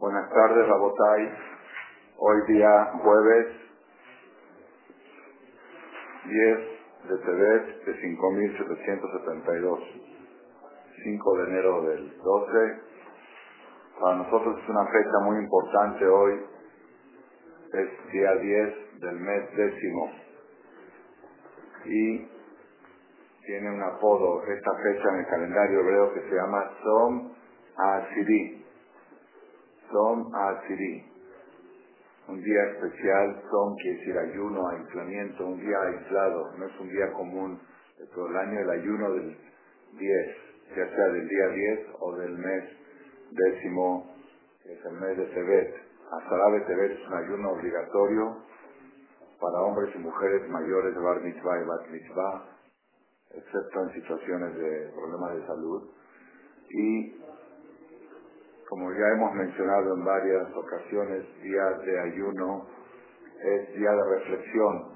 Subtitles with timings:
[0.00, 1.30] Buenas tardes, Rabotay.
[2.16, 3.46] Hoy día jueves
[6.24, 6.58] 10
[7.10, 9.80] de Tebet de 5772,
[11.04, 12.80] 5 de enero del 12.
[14.00, 16.46] Para nosotros es una fecha muy importante hoy.
[17.74, 20.12] Es día 10 del mes décimo.
[21.84, 22.26] Y
[23.44, 27.34] tiene un apodo esta fecha en el calendario hebreo que se llama Som
[27.76, 28.59] Asiri.
[29.90, 31.04] Som Asiri.
[32.28, 37.12] Un día especial, Som quiere decir ayuno, aislamiento, un día aislado, no es un día
[37.12, 37.60] común
[37.98, 39.36] de todo el año, el ayuno del
[39.98, 40.36] 10,
[40.76, 42.64] ya sea del día 10 o del mes
[43.32, 44.14] décimo,
[44.62, 45.74] que es el mes de Tebet.
[46.10, 48.36] Asarabe Tebet es un ayuno obligatorio
[49.40, 52.44] para hombres y mujeres mayores de Bar Mitzvah y Bat Mitzvah,
[53.34, 55.90] excepto en situaciones de problemas de salud.
[56.70, 57.19] Y
[58.70, 62.66] como ya hemos mencionado en varias ocasiones, día de ayuno
[63.42, 64.94] es día de reflexión.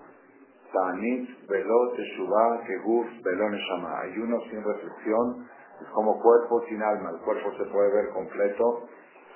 [0.72, 4.00] Tanit, velot, teshuvah, keguf, velón, neshama.
[4.02, 5.48] Ayuno sin reflexión
[5.82, 7.10] es como cuerpo sin alma.
[7.10, 8.86] El cuerpo se puede ver completo.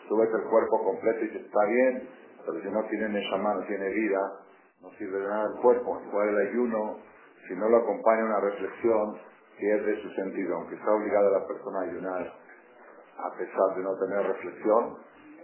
[0.08, 2.08] Tú ves el cuerpo completo y está bien,
[2.46, 4.20] pero si no tiene neshama, no tiene vida,
[4.82, 6.00] no sirve de nada el cuerpo.
[6.06, 6.98] Igual el ayuno,
[7.48, 9.18] si no lo acompaña una reflexión,
[9.58, 10.54] pierde su sentido.
[10.54, 12.37] Aunque está obligada la persona a ayunar,
[13.18, 14.96] a pesar de no tener reflexión,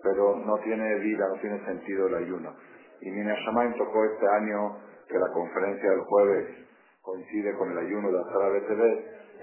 [0.02, 2.54] pero no tiene vida, no tiene sentido el ayuno.
[3.00, 6.64] Y Minashamayim tocó este año que la conferencia del jueves
[7.02, 8.82] coincide con el ayuno de Azara BTV.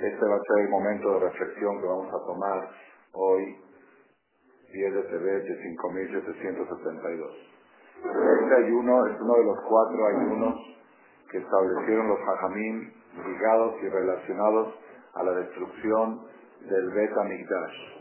[0.02, 2.70] Este va a ser el momento de reflexión que vamos a tomar
[3.14, 3.56] hoy,
[4.74, 7.52] 10 de TV de 5772.
[8.02, 10.56] Este ayuno es uno de los cuatro ayunos
[11.30, 12.92] que establecieron los hajamim
[13.28, 14.74] ligados y relacionados
[15.14, 16.22] a la destrucción
[16.62, 18.00] del Bet Amigdash.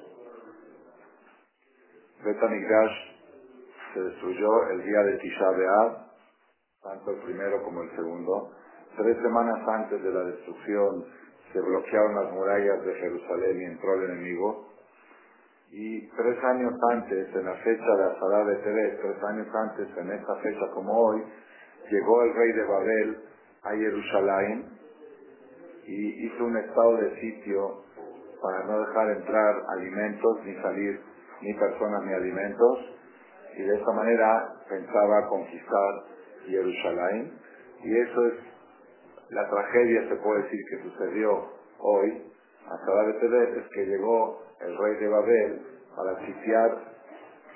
[2.24, 2.96] Bet Amigdash
[3.94, 5.96] se destruyó el día de Tisha B'Av,
[6.82, 8.50] tanto el primero como el segundo.
[8.95, 11.06] Tres semanas antes de la destrucción
[11.50, 14.68] se bloquearon las murallas de Jerusalén y entró el enemigo.
[15.70, 20.12] Y tres años antes, en la fecha de Azadá de Tebet, tres años antes, en
[20.12, 21.24] esta fecha como hoy,
[21.90, 23.24] llegó el rey de Babel
[23.62, 24.78] a Jerusalén
[25.86, 27.84] y hizo un estado de sitio
[28.42, 31.09] para no dejar entrar alimentos ni salir
[31.40, 32.78] ni personas ni alimentos
[33.56, 36.05] y de esa manera pensaba conquistar
[36.46, 37.33] Jerusalén
[37.83, 38.34] y eso es
[39.30, 42.30] la tragedia se puede decir que sucedió hoy
[42.70, 45.62] hasta la Tebet es que llegó el rey de Babel
[45.96, 46.90] para sitiar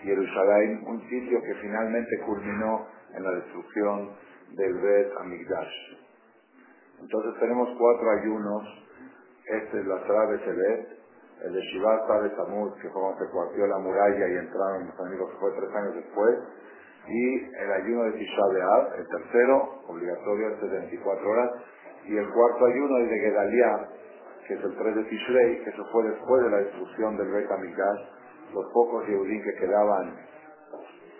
[0.02, 4.10] Jerusalén, un sitio que finalmente culminó en la destrucción
[4.52, 5.96] del Bet Amigdash.
[7.00, 8.84] Entonces tenemos cuatro ayunos.
[9.46, 10.88] Este es la Sara Tebet,
[11.42, 15.30] el de Shivat de Tamuz, que fue cuando se cuartió la muralla y entraron enemigos,
[15.30, 16.38] que fue tres años después,
[17.06, 21.50] y el ayuno de Tisha B'Av, el tercero, obligatorio, de 24 horas,
[22.06, 23.88] y el cuarto ayuno es de Gedaliah,
[24.46, 27.46] que es el 3 de Tishrei, que eso fue después de la destrucción del rey
[27.46, 28.00] Kamikash,
[28.52, 30.16] los pocos Yehudim que quedaban,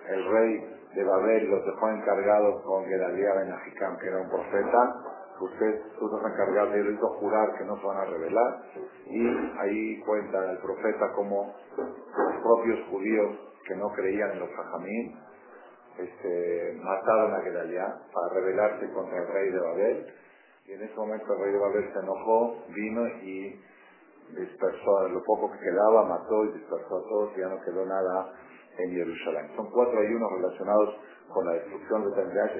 [0.08, 4.94] el rey de Babel los dejó encargados con Gedaliah Ben Ahikam, que era un profeta,
[5.40, 8.04] usted, tú te vas a encargar de él, hizo jurar que no se van a
[8.04, 8.62] revelar,
[9.06, 9.26] y
[9.58, 13.36] ahí cuenta el profeta como los propios judíos
[13.66, 15.16] que no creían en los hajamim,
[15.98, 20.06] este, mataron a Gedaliah para rebelarse contra el rey de Babel,
[20.66, 23.60] y en ese momento el rey de Babel se enojó, vino y
[24.38, 27.84] dispersó a lo poco que quedaba, mató y dispersó a todos y ya no quedó
[27.84, 28.32] nada
[28.78, 29.50] en Jerusalén.
[29.56, 30.96] Son cuatro ayunos relacionados
[31.28, 32.50] con la destrucción de Tendrías,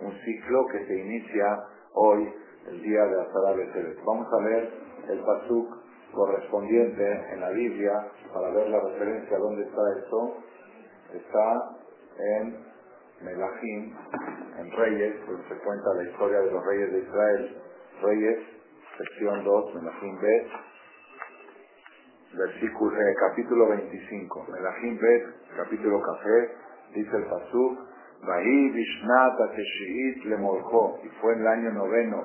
[0.00, 1.64] un ciclo que se inicia
[1.94, 2.32] hoy,
[2.68, 3.98] el día de Azara Betebet.
[4.04, 4.72] Vamos a ver
[5.08, 5.76] el pasuk
[6.12, 7.92] correspondiente en la Biblia
[8.32, 10.36] para ver la referencia dónde está esto.
[11.14, 11.76] Está
[12.18, 12.72] en
[13.22, 13.94] Melahim,
[14.58, 17.62] en Reyes, donde se cuenta la historia de los reyes de Israel.
[18.02, 18.38] Reyes,
[18.98, 20.48] sección 2, Melahim Bet,
[22.34, 24.46] versículo, eh, capítulo 25.
[24.50, 25.24] Melahim Bet,
[25.56, 26.50] capítulo café,
[26.94, 27.91] dice el pasuk,
[28.22, 32.24] Bahí Vishnat Ateshiit Lemoljo, y fue en el año noveno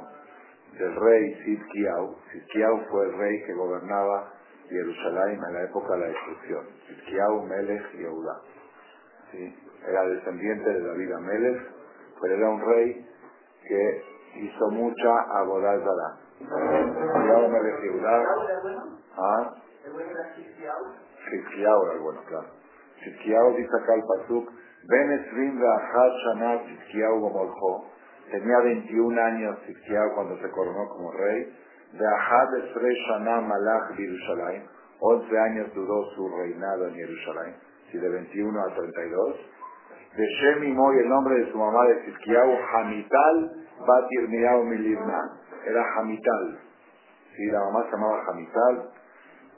[0.78, 2.16] del rey Sidkiau.
[2.32, 4.32] Sidkiau fue el rey que gobernaba
[4.70, 6.66] Jerusalén en la época de la destrucción.
[6.88, 8.42] Sidkiau Melech Yehuda.
[9.32, 9.56] ¿Sí?
[9.88, 11.62] Era descendiente de David Amelech,
[12.22, 13.08] pero era un rey
[13.68, 14.04] que
[14.36, 16.18] hizo mucha abodazara.
[16.38, 18.24] Sidkiau Melech Yehuda.
[19.18, 19.56] ¿Ah?
[21.30, 22.48] Sidkiau era el bueno, claro.
[23.04, 24.50] Sidkiau dice acá el Pasuk,
[24.88, 27.92] Ben Esrim Be'achad Shanat Sidkiau Gomoljo.
[28.31, 31.44] Tenía 21 años Sidkiau cuando se coronó como rey.
[31.92, 34.63] Be'achad Esre Shana Malach Jerusalén.
[35.00, 37.56] 11 años duró su reinado en Jerusalén.
[37.92, 39.36] si de 21 a 32.
[40.16, 43.51] De Shem Moy, el nombre de su mamá de Tzidkiyahu, Hamital
[43.86, 45.19] Batir Mirao Milibna.
[45.66, 46.60] Era Hamital.
[47.36, 48.89] Sí, la mamá se llamaba Hamital.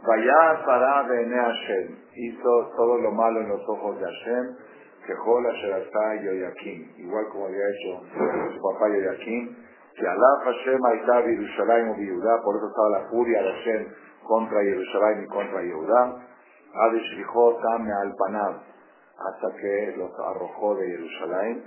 [0.08, 1.98] Vaya Sarah Bene Hashem.
[2.16, 4.56] Hizo todo lo malo en los ojos de Hashem.
[5.10, 7.02] Que Jola Sherastá Yoyakim.
[7.02, 8.06] Igual como había hecho
[8.54, 9.58] su papá Yoyakim.
[9.98, 12.42] Que Alá Hashem Aitá Yerushalayim o Yehudá.
[12.44, 13.88] Por eso estaba la furia de Hashem
[14.28, 16.16] contra Yerushalayim y contra Yehudá.
[16.76, 18.62] Adeshrijó Tame al Panab.
[19.18, 21.64] Hasta que los arrojó de Jerusalén.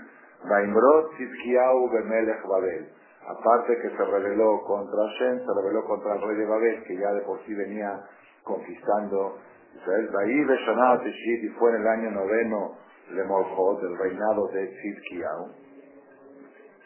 [0.49, 2.87] Vaimrot Tzidkiyahu Bemelech Babel
[3.27, 7.13] aparte que se rebeló contra Hashem, se rebeló contra el rey de Babel, que ya
[7.13, 8.01] de por sí venía
[8.43, 9.39] conquistando
[9.77, 10.11] Israel.
[10.21, 12.83] Ahí de y fue en el año noveno
[13.15, 15.49] de Morjot, del reinado de Tzidkiyahu.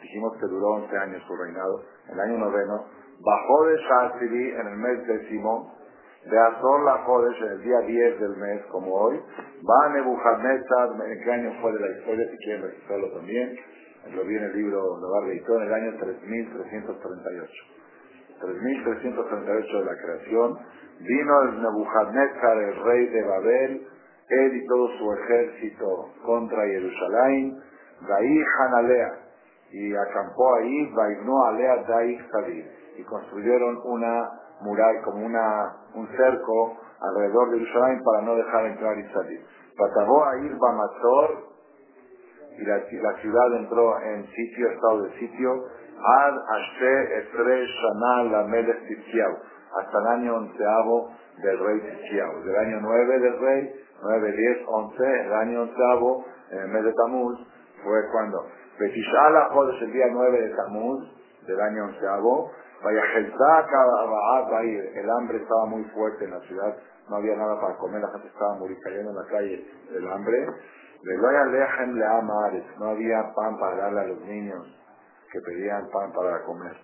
[0.03, 1.83] Dijimos que duró 11 años su reinado.
[2.13, 2.85] El año noveno,
[3.21, 5.75] bajó de Shazili en el mes décimo,
[6.25, 9.21] de Azor la Jodesh en el día 10 del mes, como hoy.
[9.69, 12.29] Va a Nebuchadnezzar, ¿en qué año fue de la historia?
[12.31, 13.57] Si quieren registrarlo también.
[14.15, 17.53] Lo vi en el libro de Barbeito en el año 3338.
[18.41, 20.59] 3338 de la creación.
[21.01, 23.89] Vino el Nebuchadnezzar, el rey de Babel,
[24.29, 27.61] él y todo su ejército contra Jerusalén,
[28.09, 29.13] Daí Hanalea,
[29.71, 32.19] y acampó ahí, Vaigno Alea Daí
[32.97, 34.31] y construyeron una
[34.61, 39.45] muralla, como una, un cerco alrededor de Jerusalén para no dejar entrar y salir.
[39.77, 41.47] Patagó a Bamator,
[42.59, 45.53] y la, la, ciudad entró en sitio, estado de sitio,
[45.99, 48.83] Ad Ashe Estre Shana la Melech
[49.77, 51.11] hasta el año onceavo
[51.43, 52.43] del rey Tzitkiau.
[52.45, 56.93] Del año nueve del rey, nueve, diez, once, el año onceavo, en el mes de
[56.93, 57.39] Tamuz,
[57.83, 58.47] fue cuando
[58.79, 61.03] Betishala Jodes el día nueve de Tamuz,
[61.47, 62.51] del año onceavo,
[64.95, 66.77] el hambre estaba muy fuerte en la ciudad,
[67.09, 70.47] no había nada para comer, la gente estaba muy cayendo en la calle del hambre.
[72.79, 74.67] No había pan para darle a los niños
[75.31, 76.77] que pedían pan para comer.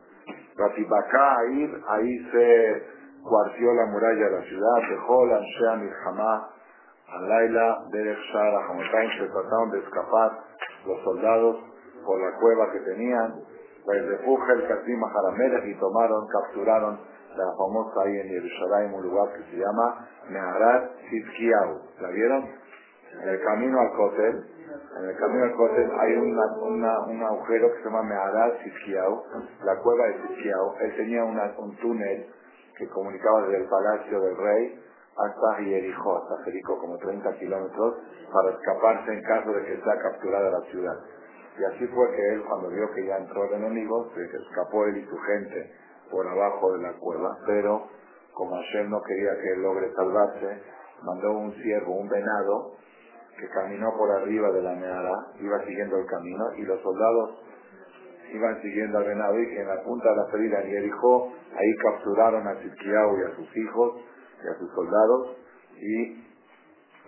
[0.57, 2.83] Ratibacá, ahí, ahí se
[3.23, 6.51] cuartió la muralla de la ciudad, dejó la Anshea Milhamá,
[7.13, 10.31] Alaila, Derech Shara, Hamotaim, se trataron de escapar
[10.87, 11.57] los soldados
[12.05, 13.35] por la cueva que tenían,
[13.89, 17.01] el refugio el Katim Haramelech y tomaron, capturaron
[17.37, 21.81] la famosa ahí en Jerusalén, un lugar que se llama Neharat Tzidkiyahu.
[22.01, 22.49] ¿La vieron?
[23.23, 24.45] En el camino al Kotel,
[24.99, 29.25] en el camino al Kotel hay una, un agujero que se llama Meharat Sisquiao,
[29.65, 30.77] la cueva de Sisquiao.
[30.81, 32.27] Él tenía un túnel
[32.79, 34.83] que comunicaba desde el palacio del rey
[35.17, 37.95] hasta Jericó, hasta Jericó, como 30 kilómetros,
[38.33, 40.99] para escaparse en caso de que sea capturada la ciudad.
[41.59, 44.97] Y así fue que él, cuando vio que ya entró el enemigo, se escapó él
[44.97, 45.71] y su gente
[46.11, 47.89] por abajo de la cueva, pero
[48.33, 50.63] como Hashem no quería que él logre salvarse,
[51.03, 52.73] mandó un ciervo, un venado,
[53.39, 57.43] que caminó por arriba de la Meara, iba siguiendo el camino y los soldados
[58.33, 62.47] iban siguiendo al venado y en la punta de la ferida en Jericó, ahí capturaron
[62.47, 63.95] a Tzidkiyahu y a sus hijos
[64.45, 65.37] y a sus soldados
[65.77, 66.25] y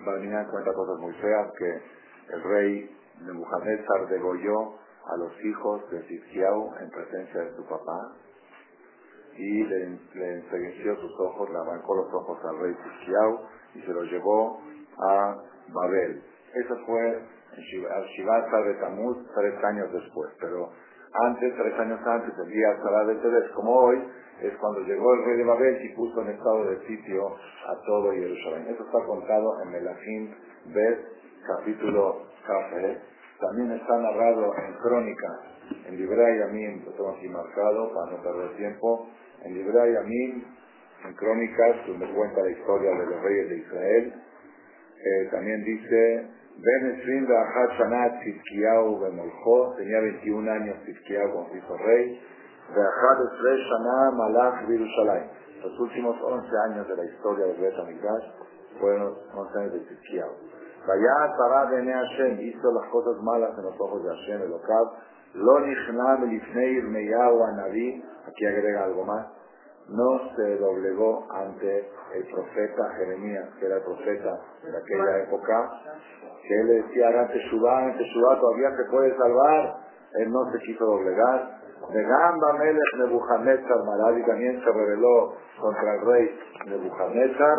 [0.05, 4.75] Balminán cuenta cosas muy feas que el rey Nebuchadnezzar degolló
[5.07, 8.13] a los hijos de Tzidkiyahu en presencia de su papá
[9.37, 13.39] y le, le sus ojos, le arrancó los ojos al rey Tzidkiyahu
[13.75, 14.61] y se los llevó
[14.99, 15.37] a
[15.69, 16.23] Babel.
[16.55, 20.71] Eso fue al Shivat de Tamuz tres años después, pero
[21.15, 22.69] antes, tres años antes, el día
[23.07, 24.03] de Tedes, como hoy,
[24.43, 28.13] es cuando llegó el rey de Babel y puso en estado de sitio a todo
[28.13, 28.67] Jerusalén.
[28.69, 30.35] Eso está contado en Melahim
[30.75, 30.99] Bet,
[31.47, 32.99] capítulo Café.
[33.41, 35.41] También está narrado en Crónicas,
[35.87, 39.09] en Libra y Amin, lo tengo aquí marcado para no perder tiempo,
[39.45, 40.45] en Libra y Amin,
[41.05, 44.15] en Crónicas, donde cuenta la historia de los reyes de Israel,
[45.05, 46.27] eh, también dice,
[46.57, 52.21] Ben Esrim Be'achat Shanat Tzidkiyahu Bemolcho, tenía 21 años Tzidkiyahu con hijo rey,
[55.63, 58.25] Los últimos 11 años de la historia del Bet HaMikdash
[58.81, 60.33] fueron los 11 años de Tzidkiyahu.
[60.87, 64.87] Vaya Tara Bene Hashem hizo las cosas malas en los ojos de Hashem, el Okav,
[65.35, 69.27] Lo Nichnam Lifnei Irmeyahu Anavi, aquí agrega algo más,
[69.89, 75.71] no se doblegó ante el profeta Jeremías, que era el profeta de aquella época,
[76.47, 79.77] que él le decía, haga Teshuvah, en Teshuvah todavía se puede salvar,
[80.21, 81.64] él no se quiso doblegar.
[81.93, 87.59] De Gamba Melech Nebuchadnezzar, Maradi también se rebeló contra el rey Nebuchadnezzar,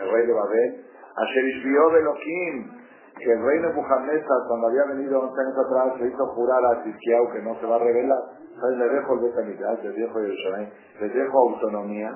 [0.00, 0.84] el rey de Babel.
[1.16, 2.70] Asher de Elohim,
[3.18, 7.32] que el rey Nebuchadnezzar, cuando había venido 11 años atrás, se hizo jurar a Tzidkiyahu
[7.32, 8.22] que no se va a rebelar.
[8.60, 8.78] ¿Sabes?
[8.78, 12.10] Le dejo el Betamigdash, le dejo Jerusalén, le dejo autonomía,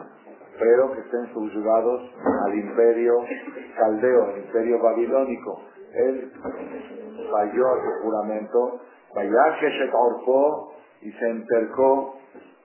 [0.59, 2.01] pero que estén subyugados
[2.47, 3.15] al imperio
[3.77, 5.61] caldeo, al imperio babilónico.
[5.93, 6.33] Él
[7.31, 8.81] falló a su juramento,
[9.15, 12.15] vaya que se corpó y se entercó,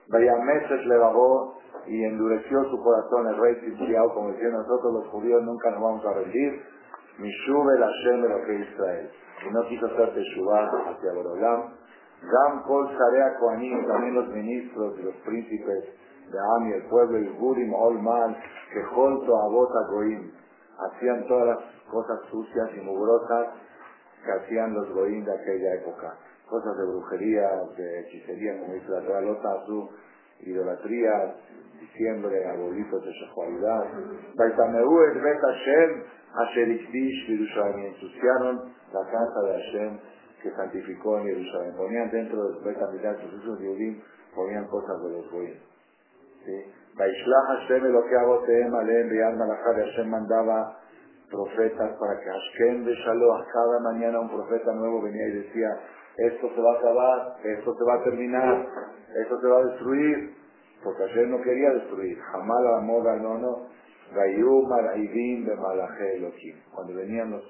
[0.08, 5.06] vaya meses le bajó y endureció su corazón el rey Tzidkiyahu, como decía nosotros los
[5.08, 6.62] judíos nunca nos vamos a rendir,
[7.18, 9.10] Mishube la de lo que Israel.
[9.48, 11.72] Y no quiso hacer Teshuvah hacia Borolam.
[12.20, 15.84] Gam Kol Sarea Kohanim, también los ministros y los príncipes
[16.30, 18.36] de Ami, el pueblo, y Gurim Olman,
[18.72, 20.30] que junto a Bota Goim,
[20.78, 21.58] hacían todas las
[21.90, 23.48] cosas sucias y mugrosas
[24.24, 26.18] que hacían los Goim de aquella época.
[26.48, 29.88] Cosas de brujería, de hechicería, como dice la Torah, Azul,
[30.40, 31.34] idolatría,
[31.80, 33.84] diciéndole arbolitos de sexualidad.
[34.36, 36.02] Baitameu et Bet Hashem,
[36.34, 37.86] Asher Yerushalayim.
[37.86, 39.98] Ensuciaron la casa de Hashem
[40.42, 41.74] que santificó en Jerusalén.
[41.76, 44.02] Ponían dentro del Bet Amidah, sus de
[44.34, 45.58] ponían cosas de los goyim.
[46.44, 46.72] ¿Sí?
[46.96, 50.78] Baishlach Hashem lo que hago Teem Alem Be'al Malachá de Hashem mandaba
[51.30, 55.68] profetas para que Hashem de Shalom, cada mañana un profeta nuevo venía y decía,
[56.16, 58.66] esto se va a acabar, esto se va a terminar,
[59.22, 60.34] esto se va a destruir,
[60.82, 62.18] porque ayer no quería destruir.
[62.18, 63.68] Jamás la moda no, no.
[64.14, 65.56] de
[66.72, 67.42] Cuando venían los,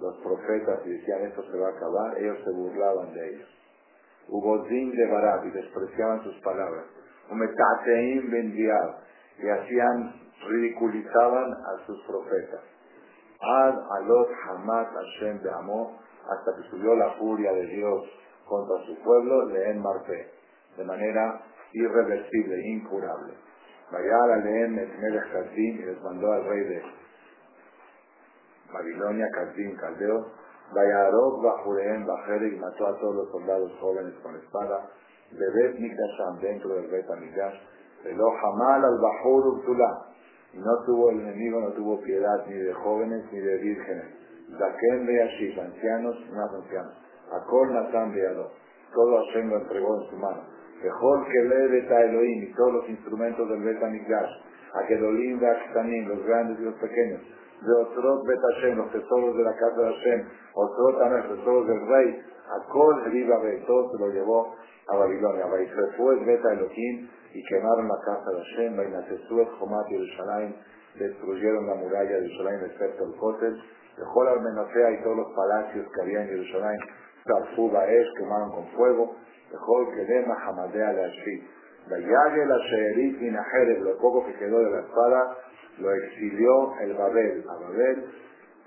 [0.00, 3.48] los profetas y decían esto se va a acabar, ellos se burlaban de ellos.
[4.28, 6.84] Hubo de Barab y despreciaban sus palabras.
[7.30, 8.52] Umetateim
[9.38, 10.12] y hacían,
[10.48, 12.60] ridiculizaban a sus profetas.
[13.40, 18.02] Ad alot hamat Hashem de amor hasta que subió la furia de Dios
[18.46, 20.30] contra su pueblo, leen Marpe,
[20.76, 21.42] de manera
[21.72, 23.34] irreversible, incurable.
[23.90, 26.82] Vaya a leer el Kazim y les mandó al rey de
[28.72, 30.26] Babilonia, Kazim, Caldeo,
[30.74, 34.90] vaya a Rob, Bajureem, Bajere y mató a todos los soldados jóvenes con espada,
[35.30, 37.54] de Bet dentro del Bet Amigash,
[38.14, 40.06] lo Hamal al Bajur Urtulá,
[40.52, 44.25] y no tuvo el enemigo, no tuvo piedad ni de jóvenes ni de vírgenes.
[44.50, 46.94] Zaken Beashif, ancianos y más ancianos.
[47.32, 48.50] Akol Natan Beado,
[48.94, 50.42] todo Hashem lo entregó en su mano.
[50.82, 54.30] Mejor que lee Beta Elohim y todos los instrumentos del Beta Mikdash,
[54.74, 57.20] Akedolim, Aktanim, los grandes y los pequeños,
[57.62, 61.88] de Otrot Beta Hashem, los tesoros de la casa de Hashem, Otrot los tesoros del
[61.88, 62.22] rey,
[62.60, 64.54] Akol Viva Be, todo se lo llevó
[64.88, 65.46] a Babilonia.
[65.46, 70.54] Baisrefuet Beta Elohim y quemaron la casa de Hashem, Bainatesuet Jomat Yerushalayim,
[70.98, 73.62] destruyeron la muralla de Jerusalén, excepto el Kotel,
[73.96, 76.78] dejó la Armenofea y todos los palacios que había en Jerusalén,
[77.24, 79.16] Tarfuba Es, quemaron con fuego,
[79.50, 81.08] Dejó que dema jamadea la
[81.88, 85.36] Vayague la sheerit minajereb, lo poco que quedó de la espada,
[85.78, 88.04] lo exilió el Babel, a Babel.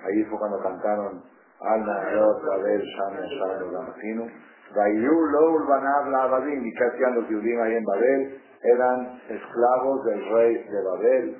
[0.05, 1.21] Ahí fue cuando cantaron
[1.59, 4.25] Al Naharot, Babel, Shame, Shame, Gamafinu.
[4.73, 10.05] Vayu Loul Banav la Abadim, y que hacían los judíos ahí en Babel, eran esclavos
[10.05, 11.37] del rey de Babel.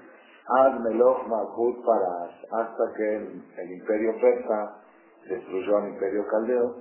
[2.51, 4.81] Hasta que el, el imperio persa
[5.29, 6.75] destruyó al imperio caldeo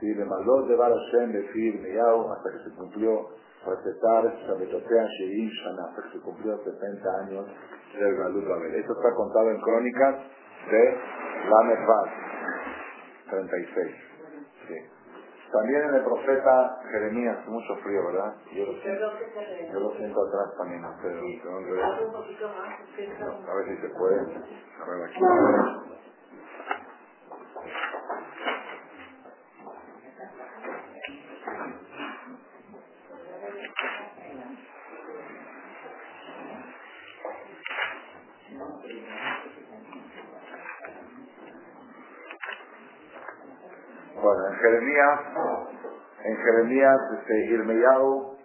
[0.00, 0.12] ¿sí?
[0.12, 3.28] de Malot de Barashem de Fir hasta que se cumplió
[3.66, 7.46] recetar Shabetotea Sheim Shana, hasta que se cumplió 70 años
[7.98, 8.74] del Galut Babel.
[8.74, 10.16] Esto está contado en crónicas
[10.70, 10.98] de
[11.48, 11.60] la
[13.30, 14.13] 36.
[15.54, 18.34] También en el profeta Jeremías, mucho frío, ¿verdad?
[18.52, 19.06] Yo lo siento,
[19.72, 21.20] yo lo siento atrás también, pero,
[23.48, 24.18] a ver si se puede.
[24.18, 25.20] A ver aquí.
[44.64, 45.20] Jeremías,
[46.24, 48.36] en Jeremías, este, Irmeyau,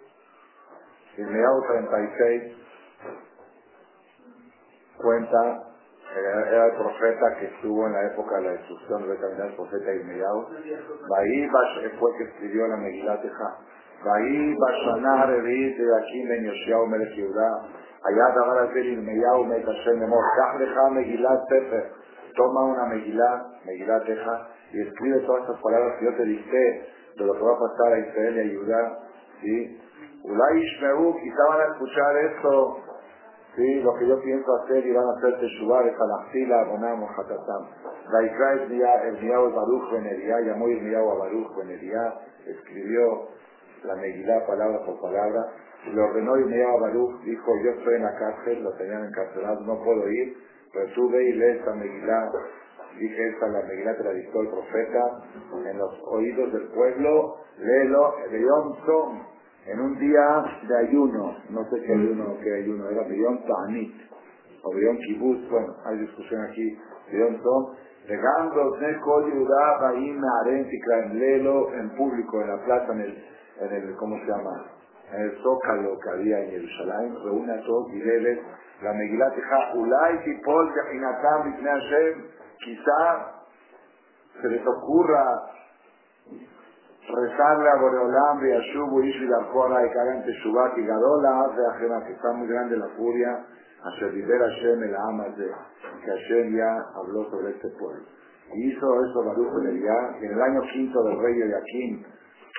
[1.16, 2.56] Irmeyau 36,
[4.98, 5.70] cuenta,
[6.12, 9.94] era el profeta que estuvo en la época de la destrucción de caminar el profeta
[9.94, 10.46] Irmeyau.
[11.08, 11.48] Bahí
[11.98, 13.56] fue que escribió la Megilateja.
[14.04, 17.62] Bahí Bashaná Revit de aquí Ben Yoshiao Melech Yehudá.
[18.02, 20.24] Allá dabar al Irmeyau Met Hashem Memor.
[20.36, 21.99] Kach lecha Megilat Sefer.
[22.34, 27.24] Toma una Megilat, Megilat Teja y escribe todas estas palabras que yo te dije de
[27.24, 28.98] lo que va a pasar a Israel y a Judá,
[29.40, 29.80] ¿sí?
[30.22, 32.76] Ulay Ishmeú, quizá van a escuchar esto,
[33.56, 33.82] ¿sí?
[33.82, 37.66] Lo que yo pienso hacer y van a hacer Teshuvah, es Alachila, Bonam, Hatatam.
[38.12, 42.14] Laikra Elmiyahu Baruch Benería, llamó Elmiyahu a Baruch Benería,
[42.46, 43.28] escribió
[43.84, 45.46] la Megilá palabra por palabra,
[45.92, 49.82] le ordenó Elmiyahu a Baruch, dijo, yo estoy en la cárcel, lo tenían encarcelado, no
[49.82, 50.36] puedo ir,
[50.72, 52.30] pero y lee esta Megilá
[52.98, 55.22] Dije esta la Megilá te la dictó el profeta
[55.70, 57.36] en los oídos del pueblo.
[57.58, 59.22] Léelo, León Tom.
[59.66, 63.94] en un día de ayuno, no sé qué ayuno qué ayuno era, Bidón Ta'anit,
[64.62, 66.78] o Bidón Kibbutz, bueno, hay discusión aquí,
[67.12, 67.74] Bidón Tom,
[68.08, 70.68] llegando Neko Yudá, Baim, Aren,
[71.12, 73.24] Lelo, en público, en la plaza, en el,
[73.60, 74.79] en el, ¿cómo se llama?
[75.12, 78.42] En el Zócalo que había en Jerusalén, reúne a todos y léele
[78.82, 82.24] la Megilá Teja, Ulay, Tipol, Yahinatam, Bifne Hashem,
[82.64, 83.40] quizá
[84.40, 85.50] se les ocurra
[87.08, 91.40] rezarle a Boreolam, y a Shubu, Ishu y Darkora, y que hagan Teshuvah, y Gadola,
[91.44, 93.46] hace ajena, que está muy grande la furia,
[93.82, 95.50] a Shevibera Hashem, el ama de
[96.04, 98.04] que Hashem ya habló sobre este pueblo.
[98.52, 102.06] Y hizo eso Baruch en el en el año quinto del rey Yaquín,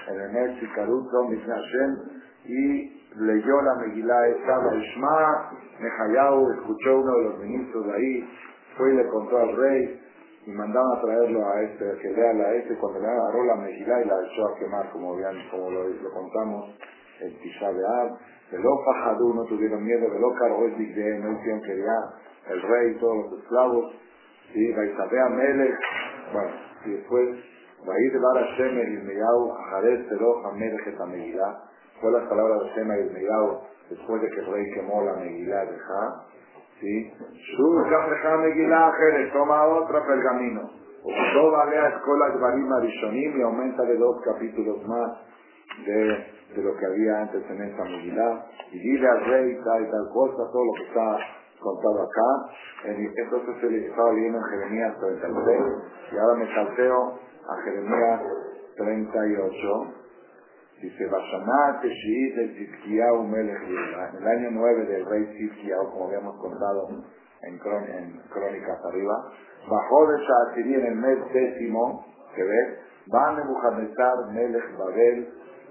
[0.07, 7.15] en el mes Sikaruto, Mishna Hashem, y leyó la Megilá estaba Ishma, Nehayahu, escuchó uno
[7.15, 8.29] de los ministros de ahí,
[8.77, 9.99] fue y le contó al rey,
[10.45, 14.01] y mandaban a traerlo a este, que lea la este, cuando le agarró la Megilá
[14.01, 16.75] y la echó a quemar, como, bien, como lo, lo contamos,
[17.19, 18.17] el Tisha de Ab,
[18.51, 22.99] Veló Fajadú, no tuvieron miedo, Veló Cargó el no hicieron que ya el rey y
[22.99, 23.95] todos los esclavos,
[24.53, 25.79] y Baisabea Melech,
[26.33, 26.51] bueno,
[26.85, 27.29] y después,
[27.85, 31.70] Baid Bar Hashem el Irmeyau, Ajadet Veló Hamelech et Megilá,
[32.01, 35.65] fue las palabras de Hashem el Irmeyau, después de que el rey quemó la Megilá
[35.65, 36.25] de Ja,
[36.79, 37.13] ¿sí?
[38.37, 40.69] Megilá Jerez, toma otra pergamino.
[41.33, 45.11] Toda lea escuela de Barim Arishonim y aumenta de dos capítulos más
[45.85, 48.45] de, de lo que había antes en esta Megilá.
[48.71, 51.17] Y dile al rey tal y tal cosa, todo lo que está
[51.59, 52.53] contado acá.
[52.85, 55.59] Entonces se estaba leyendo en Jeremías 36
[56.11, 58.21] y ahora me salteo a Jeremías
[58.77, 60.00] 38
[60.81, 66.35] Dice, Bashaná Teshit el Tzidkiyahu Melech En el año 9 del rey Tzidkiyahu, como habíamos
[66.41, 66.87] contado
[67.43, 67.59] en,
[68.29, 69.31] crónicas arriba,
[69.69, 72.79] bajó de Shaatiri en el mes décimo, que ve,
[73.13, 75.29] va Nebuchadnezzar Melech Babel,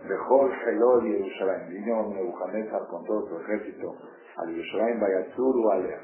[0.09, 1.69] Bejol Helol y Jerusalén.
[1.71, 3.97] Vino Nebuchadnezzar con todo su ejército
[4.37, 6.01] al Jerusalén, Bayatzur u Alea.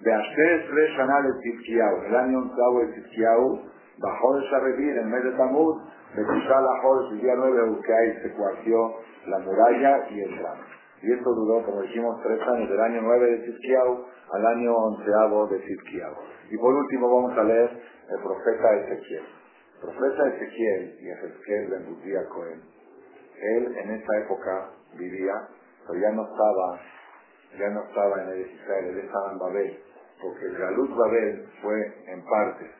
[0.00, 2.04] Beashter tres Shanal el Tzidkiyahu.
[2.06, 3.60] El año 11 el Tzidkiyahu
[4.00, 8.32] bajó de Sharevir en mes de de la Jorge, el día 9 que ahí se
[8.32, 10.62] cuarció la muralla y el tramo.
[11.02, 15.46] Y esto duró, como dijimos, tres años, del año 9 de Tzidkiyahu al año onceavo
[15.48, 16.14] de Tzidkiyahu.
[16.50, 19.24] Y por último vamos a leer el profeta Ezequiel.
[19.74, 22.60] El profeta Ezequiel y Ezequiel de embutía Cohen.
[23.40, 25.32] Él en esa época vivía,
[25.86, 26.80] pero ya no estaba,
[27.58, 29.78] ya no estaba en el Israel, él estaba en Babel,
[30.20, 32.79] porque el Galut Babel fue en partes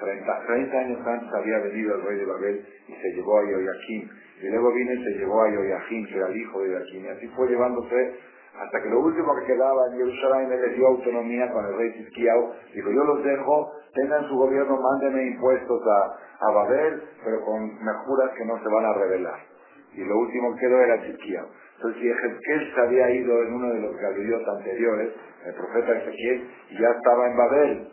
[0.00, 4.10] 30, años antes había venido el rey de Babel y se llevó a Yoyaquín.
[4.42, 7.04] Y luego vino y se llevó a Yoyaquín, que era el hijo de Yoyaquín.
[7.04, 8.14] Y así fue llevándose
[8.58, 12.52] hasta que lo último que quedaba en Jerusalén le dio autonomía con el rey Tzidkiyahu.
[12.74, 17.92] Dijo, yo los dejo, tengan su gobierno, mándenme impuestos a, a Babel, pero con me
[18.04, 19.40] juras que no se van a rebelar.
[19.94, 21.46] Y lo último que quedó era Tzidkiyahu.
[21.76, 25.14] Entonces, si Ezequiel se había ido en uno de los galillos anteriores,
[25.46, 27.88] el profeta Ezequiel, ya estaba en Babel,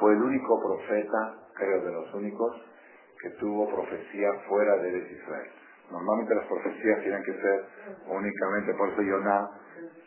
[0.00, 2.56] fue el único profeta, creo de los únicos,
[3.22, 5.50] que tuvo profecía fuera de Israel.
[5.90, 7.64] Normalmente las profecías tienen que ser
[8.08, 9.50] únicamente, por eso Yoná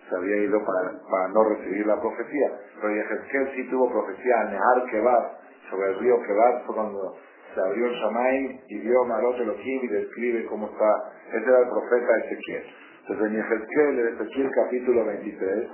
[0.09, 2.59] se había ido para, no recibir la profecía.
[2.81, 5.37] Pero Ezequiel sí tuvo profecía en Nehar Kebar,
[5.69, 7.15] sobre el río Kebar, fue cuando
[7.53, 11.11] se abrió el Shamaim y vio Marot Elohim y describe cómo está.
[11.29, 12.63] Ese era el profeta Ezequiel.
[13.01, 15.69] Entonces en Ezequiel, en Ezequiel capítulo 23,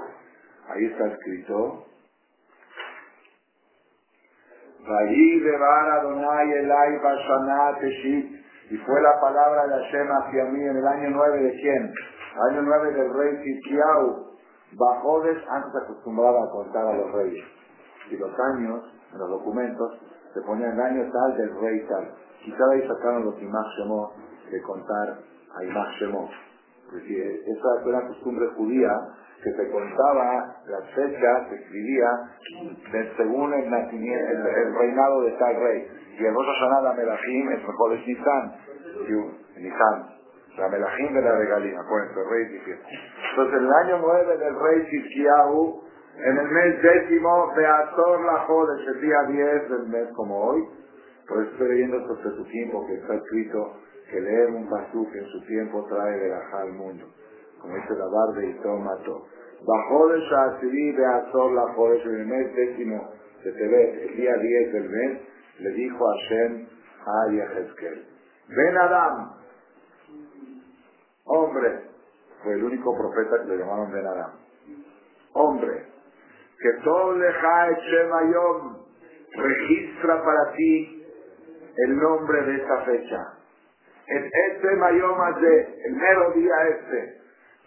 [0.69, 1.86] ahí está escrito,
[8.69, 11.93] y fue la palabra de Hashem hacia mí en el año 9 de quién?
[12.51, 14.29] Año 9 del rey Tzidkiyahu.
[14.77, 17.43] Bajó de, antes acostumbraba a contar a los reyes.
[18.11, 19.99] Y los años, en los documentos,
[20.33, 22.13] se ponía el año tal del rey tal.
[22.43, 23.65] Quizá ahí sacaron los Imach
[24.51, 25.17] de contar
[25.57, 26.29] a Imach Shemot.
[26.93, 28.91] esa fue una costumbre judía
[29.43, 32.10] que se contaba las fechas, se escribía
[33.15, 35.88] según el, nacimiento, el, reinado de tal rey.
[36.19, 38.54] Y el Rosh Hashanah, la Melahim, es mejor es Nisan,
[39.58, 40.19] Nisan.
[40.58, 42.80] La Melahim de la regalía, acuérdense, el rey dice.
[43.30, 45.84] Entonces, en el año 9 del rey Tzidkiyahu,
[46.17, 50.62] en el mes décimo, Beator la Jodes, el día 10 del mes como hoy,
[51.30, 53.73] por eso estoy leyendo su tiempo, que está escrito
[54.12, 57.06] que leer un pasú que en su tiempo trae de al mundo
[57.62, 59.26] como dice la barba y todo mató.
[59.65, 63.10] Bajó de Shasiri de Azor la Jodesh en el mes décimo
[63.43, 65.22] de Tebet, el día 10 del mes,
[65.60, 66.67] le dijo a Shem
[67.06, 68.06] a Yehezkel,
[68.50, 69.32] ven Adam,
[71.26, 71.82] hombre,
[72.43, 74.32] fue el único profeta que le llamaron Ben Adam,
[75.34, 75.86] hombre,
[76.60, 78.78] que todo leja Shemayom
[79.36, 81.06] registra para ti
[81.78, 83.34] el nombre de esta fecha.
[84.08, 87.18] En este mayoma de, el mero día este,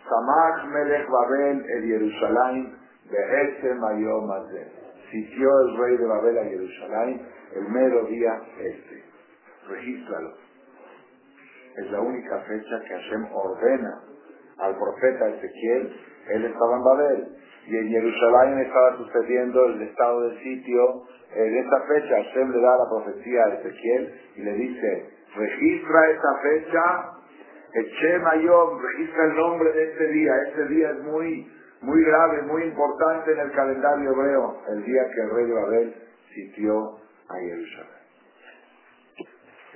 [0.09, 2.77] Samach Melech Babel el Jerusalén,
[3.11, 4.83] de mayoma de.
[5.11, 7.21] Sitió el rey de Babel a Jerusalén
[7.55, 9.05] el mero día este.
[9.69, 10.35] Regístralo.
[11.77, 14.01] Es la única fecha que Hashem ordena
[14.59, 15.97] al profeta Ezequiel.
[16.29, 17.37] Él estaba en Babel
[17.67, 21.03] y en Jerusalén estaba sucediendo el estado de sitio.
[21.35, 26.35] En esta fecha Hashem le da la profecía a Ezequiel y le dice, registra esta
[26.43, 26.83] fecha,
[27.75, 30.33] Eche Mayom, registra el nombre de este día.
[30.49, 35.21] Este día es muy, muy grave, muy importante en el calendario hebreo, el día que
[35.23, 35.95] el rey de Babel
[36.35, 38.03] sitió a Jerusalén.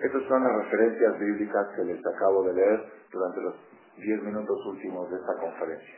[0.02, 3.54] Estas son las referencias bíblicas que les acabo de leer durante los
[3.96, 5.94] diez minutos últimos de esta conferencia.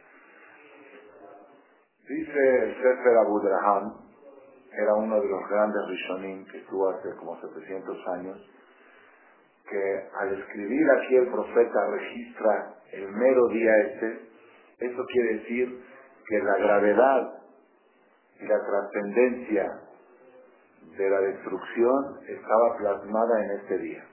[2.09, 3.93] Dice el Sefer Abu Draham,
[4.73, 8.39] era uno de los grandes Rishonim que estuvo hace como 700 años,
[9.71, 14.21] que al escribir aquí el profeta registra el mero día este,
[14.79, 15.85] eso quiere decir
[16.27, 17.39] que la gravedad
[18.41, 19.81] y la trascendencia
[20.97, 24.05] de la destrucción estaba plasmada en este día.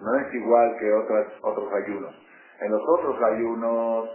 [0.00, 2.14] No es igual que otros ayunos.
[2.60, 4.08] En los otros ayunos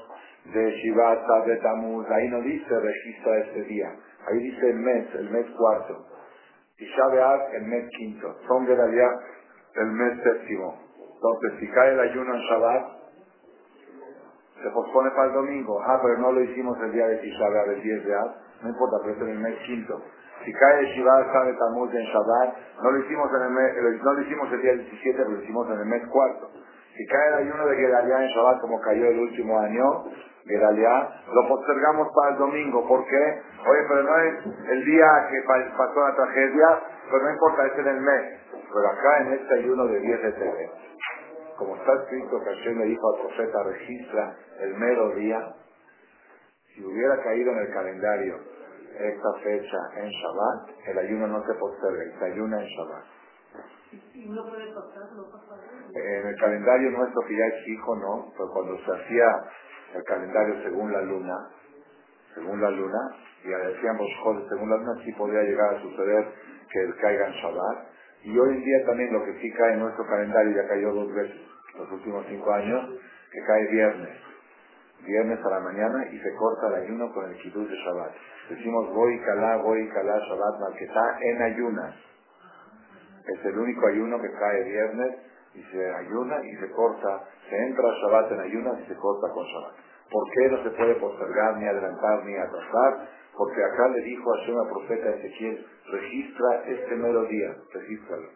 [0.46, 3.96] de Shivata, de Tamuz, ahí no dice registra este día.
[4.28, 6.06] Ahí dice el mes, el mes cuarto.
[6.80, 8.36] Y Shabeat, el mes quinto.
[8.48, 9.20] Son Gedaliah,
[9.76, 10.84] el mes séptimo.
[10.98, 12.84] Entonces, si cae el ayuno en Shabbat,
[14.62, 15.80] se pospone para el domingo.
[15.86, 18.36] Ah, pero no lo hicimos el día de Tisha el 10 de Av.
[18.64, 20.02] No importa, pero es en el mes quinto.
[20.46, 24.22] Si cae Shiva sabe Tamuz en Shabbat, no lo hicimos en el mes, no lo
[24.22, 26.52] hicimos el día 17, pero lo hicimos en el mes cuarto.
[26.98, 30.04] Si cae el ayuno de Gedaliah en Shabbat como cayó el último año,
[30.46, 32.88] Gedaliah, lo postergamos para el domingo.
[32.88, 33.42] ¿Por qué?
[33.66, 35.42] Oye, pero no es el día que
[35.78, 36.68] pasó la tragedia,
[37.10, 38.40] pero no importa, es en el mes.
[38.52, 40.72] Pero acá en este ayuno de 10 de TV,
[41.58, 45.56] como está escrito que Hashem le dijo al profeta, registra el mero día,
[46.74, 48.40] si hubiera caído en el calendario
[49.00, 53.04] esta fecha en Shabbat, el ayuno no se posterga, se ayuna en Shabbat.
[54.14, 55.12] ¿Y no puede pasar?
[55.16, 55.62] ¿No pasa
[55.94, 59.26] En el calendario nuestro que ya es fijo, no, pero cuando se hacía
[59.96, 61.50] el calendario según la luna,
[62.34, 63.00] según la luna,
[63.44, 66.26] y decíamos, joder, según la luna sí podría llegar a suceder
[66.72, 67.78] que caiga en Shabbat.
[68.24, 71.14] Y hoy en día también lo que sí cae en nuestro calendario, ya cayó dos
[71.14, 71.42] veces
[71.78, 72.90] los últimos cinco años,
[73.32, 74.18] que cae viernes.
[75.06, 78.12] Viernes a la mañana y se corta el ayuno con el kiddush de Shabbat.
[78.50, 81.96] Decimos, voy calá, voy calá, Shabbat, malquetá, en ayunas.
[83.26, 85.16] Es el único ayuno que cae viernes
[85.54, 89.30] y se ayuna y se corta, se entra a Shabbat en ayunas y se corta
[89.34, 89.74] con Shabbat.
[90.10, 93.10] ¿Por qué no se puede postergar, ni adelantar, ni atrasar?
[93.36, 98.30] Porque acá le dijo a al profeta Ezequiel, registra este mero día, regístralo.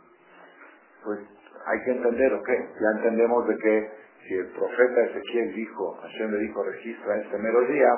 [1.03, 1.19] Pues
[1.65, 2.49] hay que entender, ¿ok?
[2.49, 3.91] Ya entendemos de que
[4.27, 7.89] si el profeta Ezequiel dijo, Hashem le dijo, registra este mero día,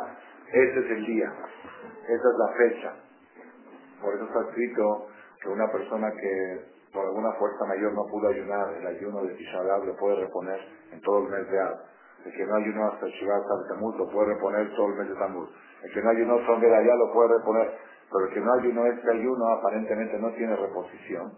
[0.51, 1.31] ese es el día,
[2.03, 2.93] esa es la fecha.
[4.01, 5.07] Por eso está escrito
[5.41, 9.63] que una persona que por alguna fuerza mayor no pudo ayunar, el ayuno de Tisha
[9.63, 10.59] lo puede reponer
[10.91, 11.77] en todo el mes de Ab.
[12.25, 15.49] El que no ayunó hasta Shivat Tamuz lo puede reponer todo el mes de Tamuz.
[15.83, 17.71] El que no ayunó son de lo puede reponer.
[18.11, 21.31] Pero el que no ayunó este ayuno aparentemente no tiene reposición.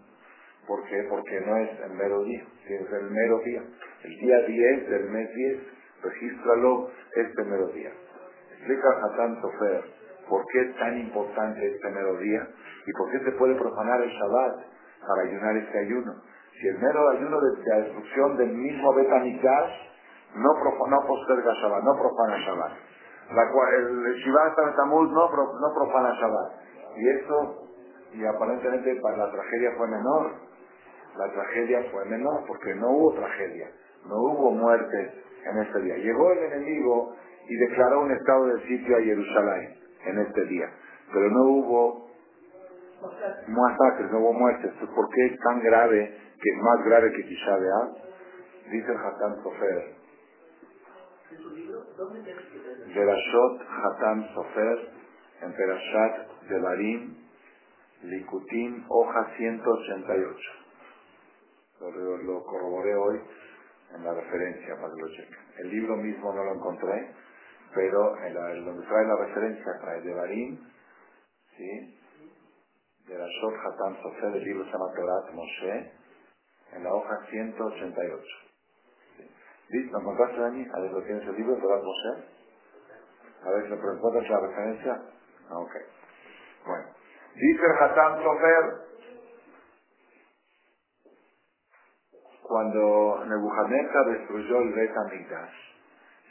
[0.66, 1.06] ¿Por qué?
[1.10, 3.62] Porque no es el mero día, es el mero día.
[4.04, 5.58] El día 10 del mes 10,
[6.02, 7.92] regístralo este mero día.
[8.56, 9.84] Explica Hatán Sofer
[10.28, 12.48] por qué es tan importante este mero día
[12.86, 14.71] y por qué se puede profanar el Shabbat
[15.06, 16.12] para ayunar este ayuno.
[16.60, 19.72] Si el mero ayuno de la destrucción del mismo Betamigdash
[20.36, 22.72] no, no posterga Shabbat, no profana Shabbat.
[23.32, 23.42] La,
[23.78, 26.52] el Shivat Tamuz no, no profana Shabbat.
[26.96, 27.68] Y eso,
[28.12, 30.32] y aparentemente para la tragedia fue menor.
[31.16, 33.70] La tragedia fue menor porque no hubo tragedia,
[34.06, 35.12] no hubo muertes
[35.44, 35.96] en este día.
[35.96, 37.14] Llegó el enemigo
[37.48, 40.70] y declaró un estado de sitio a Jerusalén en este día.
[41.12, 42.11] Pero no hubo
[43.48, 44.72] masacres, no hubo muertes.
[44.94, 47.58] ¿Por qué es tan grave, que es más grave que Tisha
[48.70, 49.96] Dice el Hatan Sofer.
[52.94, 54.88] Berashot Hatan Sofer
[55.42, 57.16] en Perashat Devarim,
[58.02, 60.36] Likutim, hoja 188.
[62.24, 63.20] Lo, corroboré hoy
[63.94, 65.38] en la referencia para que lo chequen.
[65.58, 67.12] El libro mismo no lo encontré,
[67.74, 70.58] pero en la, donde trae la referencia trae Devarim,
[71.56, 72.01] ¿sí?
[73.12, 75.92] De la Shot Hatan Sofer, el libro se llama Torat Moshe,
[76.72, 78.24] en la hoja 188.
[79.16, 79.30] ¿Sí?
[79.68, 79.98] ¿Listo?
[79.98, 80.66] ¿Encontraste, Dani?
[80.72, 82.24] A ver, ¿lo tienes el libro, Torat Moshe?
[83.44, 85.02] A ver si me encuentras la referencia.
[85.50, 85.72] Ah, ok.
[86.66, 86.84] Bueno.
[87.34, 88.92] Dice el Hatan Sofer,
[92.42, 94.92] Cuando Nebuchadnezzar destruyó el Bet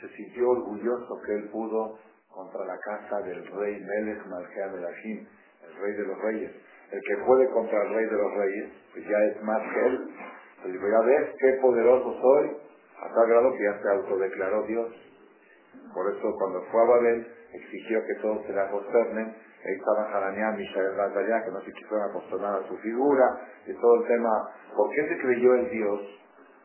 [0.01, 1.97] se sintió orgulloso que él pudo
[2.29, 5.27] contra la casa del rey Melech Malchea Melachim,
[5.63, 6.51] el rey de los reyes.
[6.91, 10.09] El que puede contra el rey de los reyes, pues ya es más que él.
[10.61, 12.57] Pues ya ves qué poderoso soy,
[13.01, 14.87] a tal grado que ya se autodeclaró Dios.
[15.93, 19.35] Por eso cuando fue a Babel, exigió que todos se le acosternen.
[19.63, 23.25] Ahí estaban Haraneán, Mishael allá, que no se quisieron acostumbrar a su figura,
[23.67, 24.49] y todo el tema.
[24.75, 25.99] ¿Por qué se creyó en Dios?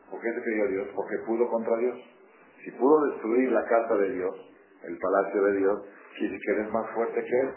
[0.09, 0.87] ¿Por qué se creyó Dios?
[0.95, 1.97] Porque pudo contra Dios.
[2.63, 4.35] Si pudo destruir la casa de Dios,
[4.83, 5.81] el palacio de Dios,
[6.17, 7.49] quiere que eres más fuerte que él.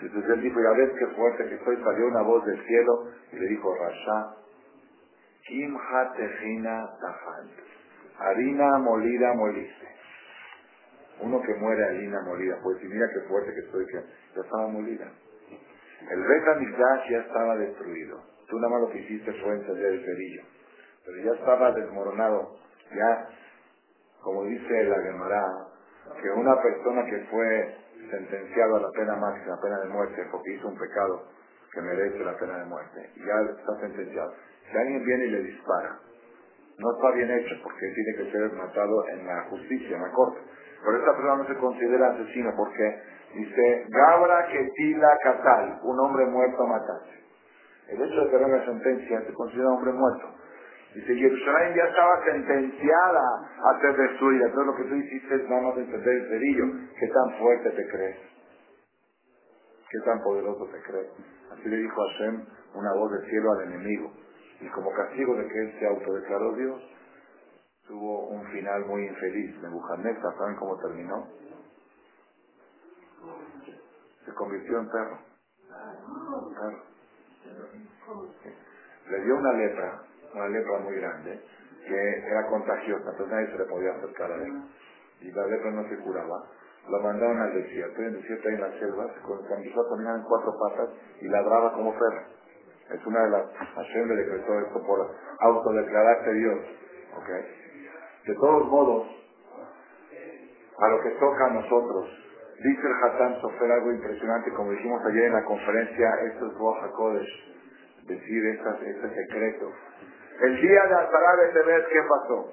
[0.00, 3.36] Entonces él dijo, ya ves qué fuerte que estoy, salió una voz del cielo y
[3.36, 4.36] le dijo, Rasha,
[5.46, 7.50] Kim Hatejina Tafant,
[8.18, 9.88] harina molida moliste.
[11.20, 14.04] Uno que muere harina molida, pues y mira qué fuerte que estoy, que
[14.36, 15.10] ya estaba molida.
[16.10, 18.22] El Betamigdash ya estaba destruido.
[18.48, 20.42] Tú nada más lo que hiciste fue encender el cerillo.
[21.04, 22.56] Pero ya estaba desmoronado.
[22.94, 23.28] Ya,
[24.22, 25.44] como dice la Gemara,
[26.22, 27.76] que una persona que fue
[28.10, 31.24] sentenciado a la pena máxima, la pena de muerte, porque hizo un pecado
[31.72, 34.32] que merece la pena de muerte, ya está sentenciado.
[34.70, 35.98] Si alguien viene y le dispara,
[36.78, 40.38] no está bien hecho, porque tiene que ser matado en la justicia, en la corte.
[40.84, 43.02] Pero esta persona no se considera asesino porque
[43.34, 47.18] dice, Gabra Ketila Katal, un hombre muerto mataste.
[47.88, 50.37] El hecho de tener una sentencia se considera hombre muerto.
[50.94, 53.20] Dice, Jerusalén ya estaba sentenciada
[53.62, 54.46] a ser destruida.
[54.46, 56.64] Entonces lo que tú hiciste es nada más entender el cerillo.
[56.98, 58.16] ¿Qué tan fuerte te crees?
[59.90, 61.08] ¿Qué tan poderoso te crees?
[61.52, 64.12] Así le dijo Hashem una voz del cielo al enemigo.
[64.60, 66.82] Y como castigo de que él se autodeclaró Dios,
[67.86, 69.60] tuvo un final muy infeliz.
[69.62, 71.26] Nebuchadnezzar, ¿saben cómo terminó?
[74.24, 75.18] Se convirtió en perro.
[76.54, 76.82] perro.
[79.10, 80.02] Le dio una lepra,
[80.34, 81.40] una lepra muy grande,
[81.86, 84.62] que era contagiosa, entonces nadie se le podía acercar a él.
[85.20, 86.44] Y la lepra no se curaba.
[86.88, 90.16] Lo mandaron al desierto, y en el desierto, ahí en la selva, se empezó a
[90.16, 90.88] en cuatro patas
[91.20, 92.22] y ladraba como perro.
[92.90, 93.42] Es una de las...
[93.74, 96.58] Hashem le decretó esto por autodeclararse Dios.
[97.16, 97.28] ¿ok?
[98.26, 99.06] De todos modos,
[100.78, 102.08] a lo que toca a nosotros,
[102.62, 106.90] dice el Hatán Sofer algo impresionante, como dijimos ayer en la conferencia, esto es Roja
[108.06, 109.72] decir este secreto.
[110.40, 112.52] El día de Azará de Tebet, ¿qué pasó?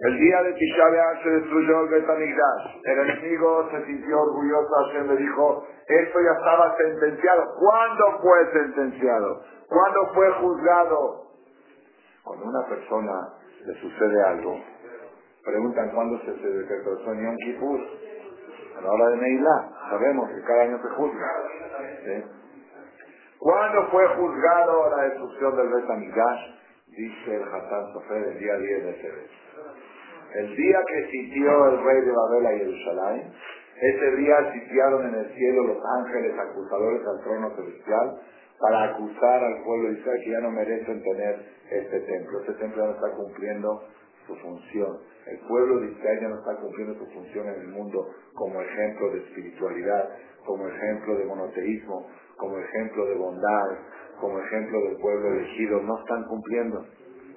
[0.00, 2.80] El día de Tisha se destruyó el Betamigdash.
[2.84, 7.42] El enemigo se sintió orgulloso, Hashem le dijo, esto ya estaba sentenciado.
[7.58, 9.42] ¿Cuándo fue sentenciado?
[9.68, 11.26] ¿Cuándo fue juzgado?
[12.24, 13.28] Cuando una persona
[13.66, 14.60] le sucede algo,
[15.44, 17.80] preguntan cuándo se, se decretó en Yom Kippur.
[18.78, 19.70] A la hora de Neilá.
[19.90, 21.30] Sabemos que cada año se juzga.
[23.38, 26.59] ¿Cuándo fue juzgado la destrucción del Betamigdash?
[26.96, 29.30] Dice el Hassan Sofer el día 10 de Tebet.
[30.34, 33.32] El día que sitió el rey de Babel a Jerusalén,
[33.80, 38.20] ese día sitiaron en el cielo los ángeles acusadores al trono celestial
[38.58, 42.40] para acusar al pueblo de Israel que ya no merecen tener este templo.
[42.40, 43.84] Este templo ya no está cumpliendo
[44.26, 44.98] su función.
[45.26, 49.10] El pueblo de Israel ya no está cumpliendo su función en el mundo como ejemplo
[49.10, 50.10] de espiritualidad,
[50.44, 53.68] como ejemplo de monoteísmo, como ejemplo de bondad,
[54.20, 55.80] como ejemplo del pueblo elegido.
[55.82, 56.84] No están cumpliendo.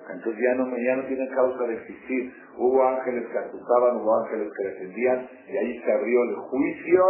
[0.10, 2.34] Entonces ya no, ya no tienen causa de existir.
[2.58, 7.04] Hubo ángeles que acusaban, hubo ángeles que defendían, y ahí se abrió el juicio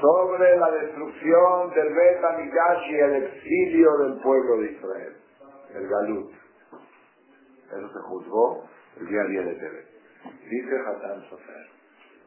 [0.00, 2.20] sobre la destrucción del Bet
[2.88, 5.16] y el exilio del pueblo de Israel,
[5.74, 6.30] el Galut.
[7.66, 8.64] Eso se juzgó
[9.00, 9.86] el día 10 de Tebet.
[10.50, 11.66] Dice Hassan Sofer,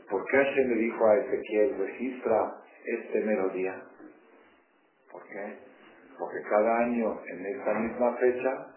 [0.10, 3.82] ¿por qué se le dijo a Ezequiel, registra este mero día?
[5.12, 5.71] ¿Por qué?
[6.18, 8.68] Porque cada año en esta misma fecha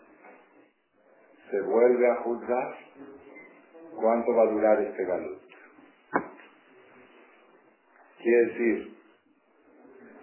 [1.50, 2.76] se vuelve a juzgar
[3.96, 5.38] cuánto va a durar este galut.
[8.22, 8.98] Quiere decir,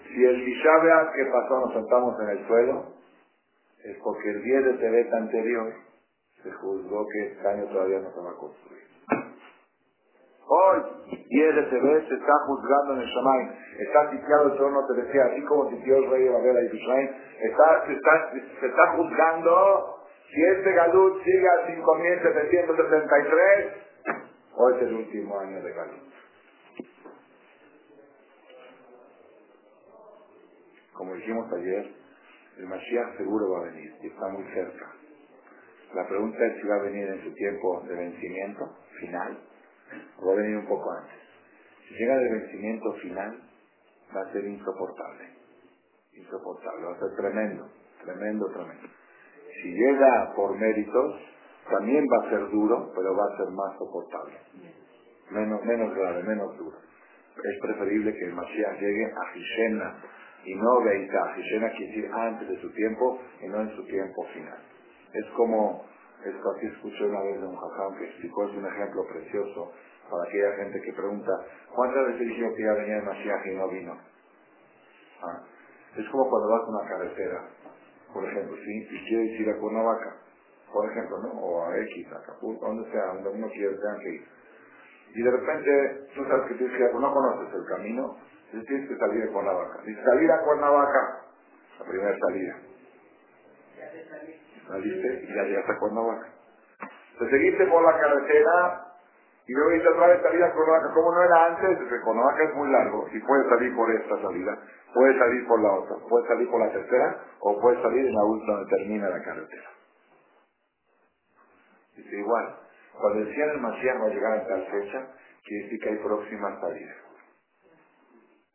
[0.07, 2.93] si el Tisha que pasó nos sentamos en el suelo,
[3.83, 5.73] es porque el 10 de Tebet anterior
[6.43, 8.90] se juzgó que este año todavía no se va a construir.
[10.47, 10.79] Hoy,
[11.29, 13.49] 10 de Tebet se está juzgando en el Shamay,
[13.79, 17.85] está sitiado el trono celestial, así como sitió el rey de Babel a Israel, está,
[17.87, 17.93] se,
[18.67, 19.97] está, juzgando
[20.33, 23.71] si este Galut sigue a 5.773,
[24.55, 26.11] hoy es el último año de Galut.
[30.93, 31.93] Como dijimos ayer,
[32.57, 34.91] el Mashiach seguro va a venir y está muy cerca.
[35.93, 39.37] La pregunta es si va a venir en su tiempo de vencimiento final
[40.25, 41.19] va a venir un poco antes.
[41.87, 43.41] Si llega de vencimiento final,
[44.15, 45.29] va a ser insoportable.
[46.13, 47.69] Insoportable, va a ser tremendo,
[48.03, 48.87] tremendo, tremendo.
[49.61, 51.15] Si llega por méritos,
[51.69, 54.37] también va a ser duro, pero va a ser más soportable.
[55.29, 56.77] Menos, menos grave, menos duro.
[57.37, 59.95] Es preferible que el Mashiach llegue a Hishena
[60.43, 61.33] y no Beita.
[61.37, 64.59] Hishena quiere decir antes de su tiempo y no en su tiempo final.
[65.13, 65.85] Es como,
[66.25, 69.71] esto aquí escuché una vez de un jajam que explicó, es un ejemplo precioso
[70.09, 71.31] para aquella gente que pregunta,
[71.73, 73.97] ¿cuántas veces dijeron que ya venía el Mashiach y no vino?
[75.23, 75.41] Ah,
[75.95, 77.47] es como cuando vas a una carretera,
[78.13, 80.17] por ejemplo, y quieres ir a Cuernavaca,
[80.71, 81.29] por ejemplo, ¿no?
[81.39, 84.27] O a X, a Acapulco, donde sea, donde uno quiere, tenga que ir.
[85.13, 88.17] Y de repente, tú sabes que tienes que ir, no conoces el camino,
[88.53, 89.79] y tienes que salir de Cuernavaca.
[89.85, 91.21] Y salir a Cuernavaca,
[91.79, 92.55] la primera salida.
[94.71, 96.27] Saliste y ya llegaste a Cuernavaca.
[97.19, 98.87] Te seguiste por la carretera
[99.45, 100.93] y luego dices otra vez salir a Cuernavaca.
[100.93, 104.57] Como no era antes, porque Cuernavaca es muy largo y puedes salir por esta salida,
[104.93, 108.23] puedes salir por la otra, puedes salir por la tercera o puedes salir en la
[108.23, 109.69] última donde termina la carretera.
[111.97, 112.55] Dice igual,
[112.97, 115.07] cuando decían el Mashiach va llegar a tal fecha,
[115.43, 116.95] quiere decir que hay próxima salida.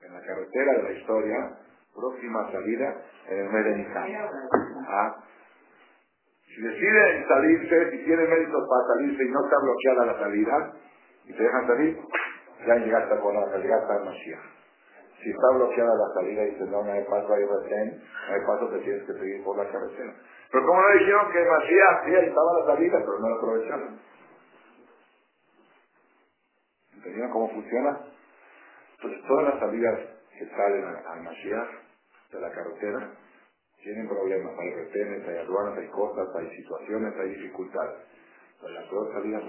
[0.00, 1.58] En la carretera de la historia,
[1.94, 3.64] próxima salida en el mes
[6.56, 10.72] si deciden salirse, si tienen méritos para salirse y no está bloqueada la salida,
[11.26, 12.00] y te dejan salir,
[12.66, 14.40] ya llegaste a la llegaste al Mashiach.
[15.20, 18.40] Si está bloqueada la salida y dices, no, no hay paso, hay retén, no hay
[18.46, 20.14] paso, te tienes que seguir por la carretera.
[20.50, 24.00] Pero como no dijeron que Mashiach, sí, ahí estaba la salida, pero no la aprovecharon.
[26.94, 28.00] ¿Entendieron cómo funciona?
[28.96, 30.00] Entonces, todas las salidas
[30.38, 31.68] que salen al Mashiach
[32.32, 33.10] de la carretera
[33.86, 34.52] tienen problemas.
[34.58, 38.02] Hay retenes, hay aduanas, hay cosas, hay situaciones, hay dificultades.
[38.60, 39.44] Pero la peor salida es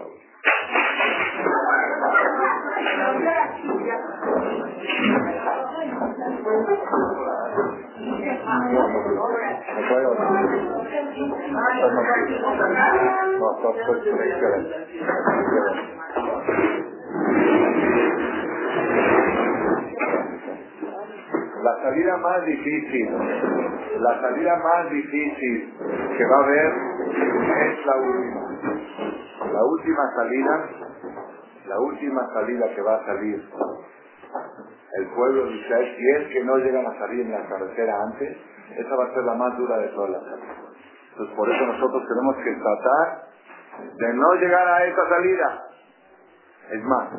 [21.87, 23.09] salida más difícil,
[23.99, 25.73] la salida más difícil
[26.17, 26.73] que va a haber
[27.63, 28.41] es la última.
[29.53, 30.69] La última salida,
[31.67, 33.41] la última salida que va a salir
[34.97, 38.37] el pueblo de Israel, si es que no llegan a salir en la carretera antes,
[38.75, 40.57] esa va a ser la más dura de todas las salidas.
[41.11, 43.27] Entonces por eso nosotros tenemos que tratar
[43.95, 45.63] de no llegar a esa salida.
[46.71, 47.09] Es más,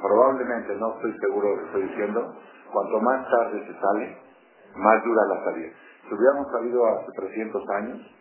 [0.00, 2.34] probablemente, no estoy seguro de lo que estoy diciendo,
[2.72, 4.16] cuanto más tarde se sale,
[4.74, 5.72] más dura la salida.
[6.08, 8.16] Si hubiéramos salido hace 300 años,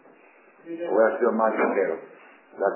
[0.66, 1.98] hubiera sido más ligero.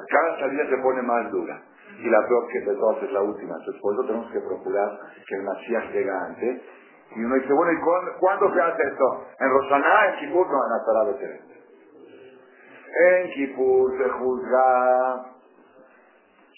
[0.10, 1.62] Cada salida se pone más dura.
[1.98, 3.56] Y la peor de todas es la última.
[3.58, 6.62] Entonces, por eso tenemos que procurar que el Mashiach llegue antes.
[7.16, 9.26] Y uno dice, bueno, ¿y cuándo, ¿cuándo se hace esto?
[9.40, 10.48] ¿En Rosaná, en Kipur?
[10.48, 11.42] No, en Atará de
[13.10, 15.29] En Kipur se juzga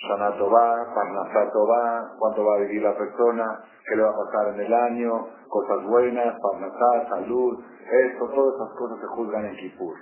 [0.01, 4.73] Shanatová, Parnasatová, cuánto va a vivir la persona, qué le va a pasar en el
[4.73, 9.95] año, cosas buenas, Parnasá, salud, esto, todas esas cosas se juzgan en Kipur.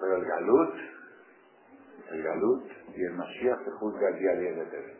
[0.00, 0.74] Pero el Galut,
[2.10, 4.98] el Galut y el Mashiach se juzga el día 10 de Tebet.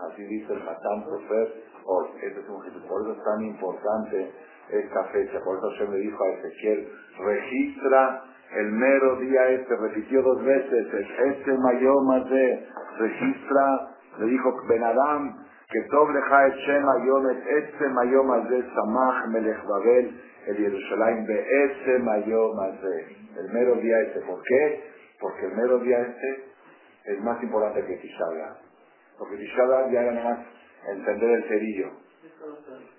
[0.00, 2.08] Así dice el Hatán Sofer hoy.
[2.22, 2.82] Este es un Jesús.
[2.86, 4.32] Por eso es tan importante
[4.70, 5.40] esta fecha.
[5.42, 10.86] Por eso se me dijo a Ezequiel, registra el mero día este, repitió dos veces,
[11.26, 18.62] este mayoma de, registra, le dijo Ben Adam, que sobre Shem Mayomet, este mayoma de
[18.72, 24.20] Samach Melech Babel, el Jerusalén de ese mayoma de, el mero día este.
[24.20, 24.84] ¿Por qué?
[25.20, 26.44] Porque el mero día este
[27.06, 28.24] es más importante que Tisha
[29.18, 30.38] Porque Tisha ya era más
[30.94, 31.90] entender el cerillo.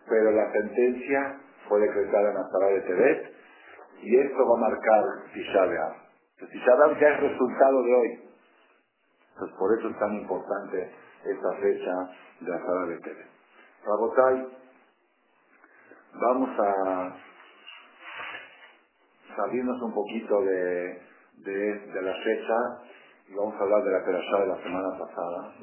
[0.10, 3.37] Pero la sentencia fue decretada en la sala de Tebet
[4.02, 7.00] y esto va a marcar Tisha B'Av.
[7.00, 8.30] Ya es resultado de hoy.
[9.34, 10.92] Entonces por eso es tan importante
[11.26, 11.94] esta fecha
[12.40, 13.28] de la sala de Tebet.
[13.86, 14.48] Rabotai,
[16.14, 17.16] vamos a
[19.36, 21.02] salirnos un poquito de,
[21.38, 22.56] de, la fecha
[23.28, 25.54] y vamos a hablar de la perashá de la semana pasada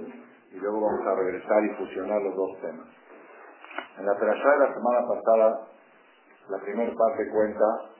[0.52, 2.86] y luego vamos a regresar y fusionar los dos temas.
[3.98, 5.68] En la perashá de la semana pasada,
[6.48, 7.93] la primera parte cuenta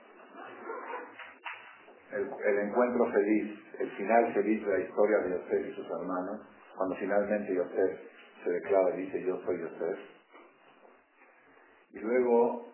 [2.15, 6.41] el, encuentro feliz, el final feliz de la historia de Yosef y sus hermanos,
[6.75, 7.99] cuando finalmente Yosef
[8.43, 9.99] se declara y dice yo soy Yosef.
[11.91, 12.65] Y luego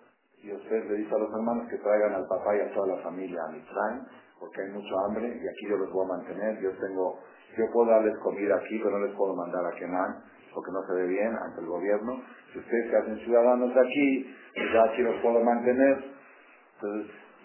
[0.43, 3.41] Yosef le dice a los hermanos que traigan al papá y a toda la familia
[3.43, 4.05] a Mitzrayim,
[4.39, 6.59] porque hay mucho hambre y aquí yo los voy a mantener.
[6.61, 7.19] Yo tengo,
[7.57, 10.23] yo puedo darles comida aquí, pero no les puedo mandar a Kenan,
[10.53, 12.21] porque no se ve bien ante el gobierno.
[12.51, 16.11] Si ustedes se hacen ciudadanos de aquí, pues ya aquí los puedo mantener.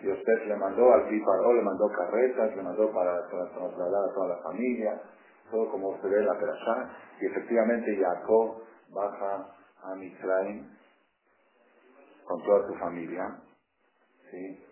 [0.02, 4.14] Y usted le mandó al Piparó, le mandó carretas, le mandó para, para trasladar a
[4.14, 5.00] toda la familia,
[5.50, 6.90] todo como se ve la perashá.
[7.20, 10.66] Y efectivamente Jacob baja a Mitzrayim
[12.24, 13.40] con toda su familia.
[14.30, 14.64] ¿sí?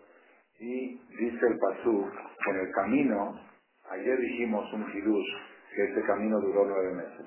[0.59, 2.09] Y dice el Pasú
[2.47, 3.39] en el camino,
[3.89, 5.27] ayer dijimos un hidush,
[5.75, 7.25] que este camino duró nueve meses.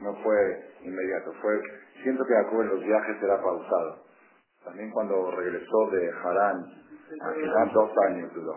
[0.00, 1.60] No fue inmediato, fue,
[2.02, 4.04] siento que Jacob en los viajes era pausado.
[4.64, 8.54] También cuando regresó de Harán, final dos años duró.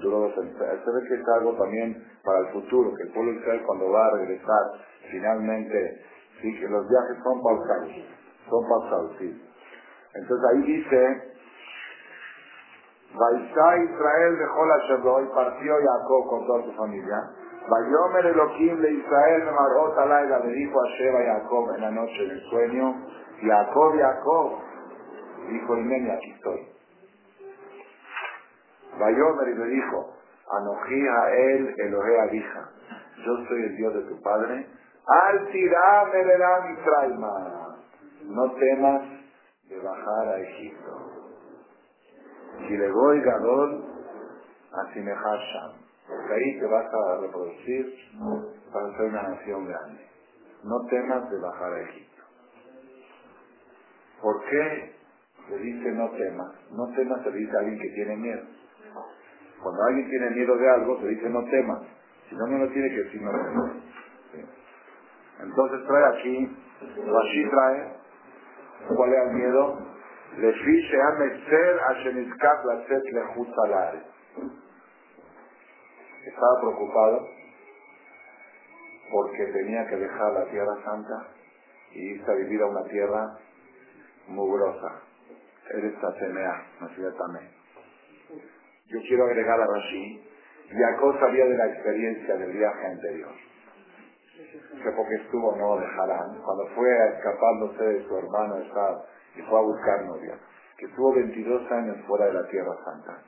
[0.00, 0.54] Duró dos años.
[0.58, 4.06] Se ve que es algo también para el futuro, que el pueblo Israel cuando va
[4.06, 4.62] a regresar,
[5.10, 6.04] finalmente,
[6.40, 7.92] sí, que los viajes son pausados.
[8.48, 9.42] Son pausados, sí.
[10.14, 11.30] Entonces ahí dice,
[13.14, 17.16] Vaisá Israel dejó la Shadó y partió Jacob con toda su familia.
[17.68, 22.26] Vayomer Elohim de Israel me marró Talaila, le dijo a Sheba Jacob en la noche
[22.26, 23.06] del sueño,
[23.42, 24.58] Jacob, Jacob,
[25.48, 26.79] dijo Imeni, aquí estoy.
[28.98, 30.14] Vayomer y le dijo,
[30.50, 32.70] Anojí a él, Elohe Abija,
[33.24, 34.66] yo soy el Dios de tu padre,
[35.06, 36.36] al tirame le
[36.68, 37.76] Mitraima,
[38.24, 39.02] no temas
[39.68, 41.10] de bajar a Egipto.
[42.66, 43.84] Si le voy Gadol,
[44.72, 45.72] a Sham,
[46.06, 47.94] porque ahí te vas a reproducir
[48.72, 50.06] para ser una nación grande.
[50.64, 52.22] No temas de bajar a Egipto.
[54.20, 54.94] ¿Por qué
[55.48, 56.54] le dice no temas?
[56.72, 58.42] No temas se dice a alguien que tiene miedo.
[59.62, 61.82] Cuando alguien tiene miedo de algo, se dice no temas.
[62.28, 63.72] Si no, no lo tiene que decir no temas.
[65.42, 67.92] Entonces trae aquí, Rashi trae,
[68.94, 69.78] ¿cuál es el miedo?
[70.38, 73.20] Le fiche a mecer a Shenizkat la set le
[76.26, 77.26] Estaba preocupado
[79.10, 81.26] porque tenía que dejar la tierra santa
[81.92, 83.38] y irse a vivir a una tierra
[84.28, 85.02] mugrosa.
[85.74, 87.59] Eres Tatemea, no ciudad Tamé.
[88.90, 90.20] Yo quiero agregar a Rashi,
[90.68, 93.32] Jacob sabía de la experiencia del viaje anterior.
[94.82, 98.98] Que porque estuvo no de Harán, cuando fue escapándose de su hermano Esad
[99.36, 100.34] y fue a buscar novia,
[100.76, 103.22] que estuvo 22 años fuera de la Tierra Santa.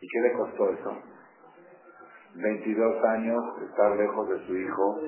[0.00, 1.02] ¿Y qué le costó eso?
[2.34, 5.00] 22 años estar lejos de su hijo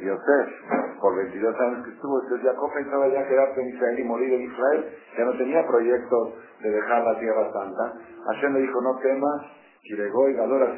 [0.00, 1.00] Yosef.
[1.00, 4.42] Por 22 años que estuvo, entonces Jacob pensaba ya quedarse en Israel y morir en
[4.42, 4.84] Israel.
[5.16, 7.94] Ya no tenía proyectos de dejar la tierra santa.
[8.26, 9.42] Hashem le dijo, no temas,
[9.82, 10.74] Kiregó y Gadora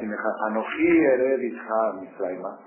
[0.47, 2.59] Anoji Ered Misraima.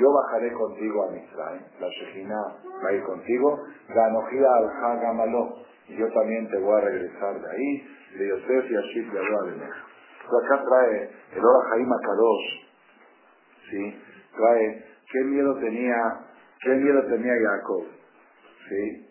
[0.00, 1.62] Yo bajaré contigo a Misraim.
[1.80, 3.60] La Shekhinah va a ir contigo.
[3.88, 5.54] Ganoji al Hagamalo.
[5.88, 7.86] Yo también te voy a regresar de ahí.
[8.18, 12.63] De Yosef y Ashif de Entonces acá trae el Ora Jaima Kadosh
[13.70, 14.02] ¿sí?
[14.36, 15.96] Trae, ¿qué miedo tenía,
[16.60, 17.86] qué miedo tenía Jacob?
[18.68, 19.08] ¿Sí?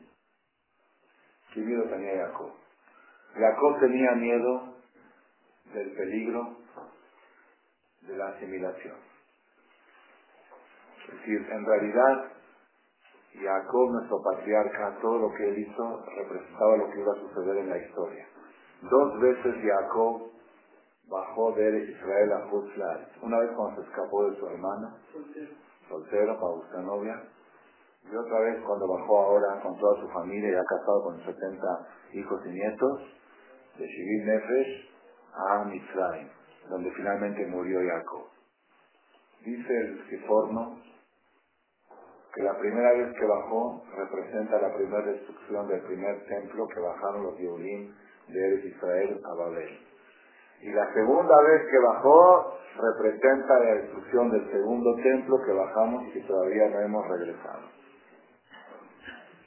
[1.54, 2.52] ¿Qué miedo tenía Jacob?
[3.36, 4.76] Jacob tenía miedo
[5.74, 6.58] del peligro
[8.02, 8.96] de la asimilación.
[11.08, 12.32] Es decir, en realidad,
[13.34, 17.70] Jacob, nuestro patriarca, todo lo que él hizo representaba lo que iba a suceder en
[17.70, 18.28] la historia.
[18.82, 20.33] Dos veces Jacob
[21.08, 23.10] bajó de Israel a Hutzlar.
[23.22, 24.96] Una vez cuando se escapó de su hermana,
[25.90, 27.24] soltero, para buscar novia,
[28.04, 32.42] y otra vez cuando bajó ahora con toda su familia, ya casado con 70 hijos
[32.46, 33.02] y nietos,
[33.78, 34.92] de Shivir Nefesh
[35.34, 36.30] a Mitzrayim,
[36.70, 38.28] donde finalmente murió Jacob.
[39.46, 40.80] Dice el Siforno
[42.34, 47.24] que la primera vez que bajó representa la primera destrucción del primer templo que bajaron
[47.24, 47.94] los Yehudim
[48.28, 49.93] de Eres Israel a Babel.
[50.64, 56.22] Y la segunda vez que bajó representa la destrucción del segundo templo que bajamos y
[56.22, 57.68] todavía no hemos regresado.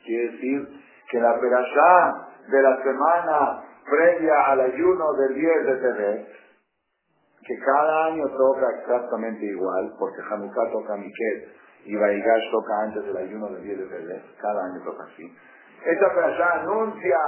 [0.04, 0.68] Quiere decir
[1.10, 6.28] que la perashá de la semana previa al ayuno del 10 de Tebet,
[7.46, 11.52] que cada año toca exactamente igual, porque Hanukkah toca Miquel
[11.86, 15.34] y Baigash toca antes del ayuno del 10 de Tebet, cada año toca así.
[15.82, 17.18] Esta perashá anuncia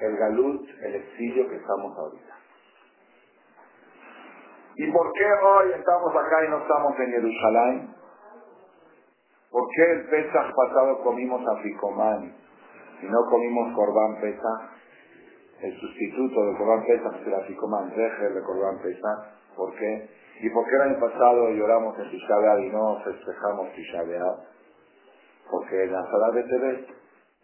[0.00, 2.34] el galut, el exilio que estamos ahorita.
[4.76, 7.94] ¿Y por qué hoy estamos acá y no estamos en Jerusalén?
[9.50, 12.34] ¿Por qué el Pesach pasado comimos aficomán
[13.00, 14.70] y no comimos corbán Pesach?
[15.62, 19.36] El sustituto del corbán Pesach es el aficomán, deje de corbán Pesach.
[19.56, 20.10] ¿Por qué?
[20.40, 24.02] ¿Y por qué el año pasado lloramos en Tisha y no festejamos Tisha
[25.50, 26.88] Porque en la sala de Tebet,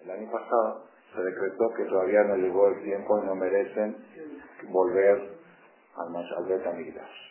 [0.03, 3.97] el año pasado, se decretó que todavía no llegó el tiempo y no merecen
[4.71, 5.39] volver
[5.97, 7.23] al Mashalbet Amigdash.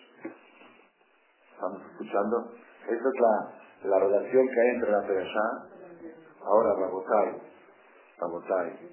[1.53, 2.51] ¿Estamos escuchando?
[2.85, 5.67] Esa es la, la relación que hay entre la Perashá.
[6.43, 7.41] Ahora, Rabotai,
[8.19, 8.89] Rabotai.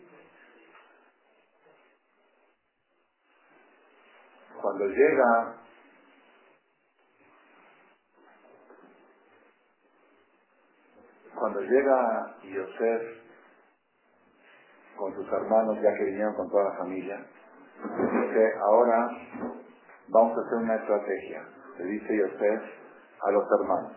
[4.61, 5.55] Cuando llega
[11.39, 13.18] cuando llega Yosef
[14.99, 17.25] con sus hermanos, ya que vinieron con toda la familia,
[17.85, 19.11] dice, ahora
[20.09, 21.43] vamos a hacer una estrategia,
[21.79, 22.63] le dice Yosef
[23.23, 23.93] a los hermanos.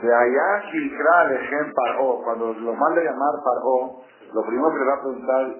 [0.00, 4.02] De allá Gilcra Alejem Paró, cuando los manda llamar Paró,
[4.32, 5.56] lo primero que le va a preguntar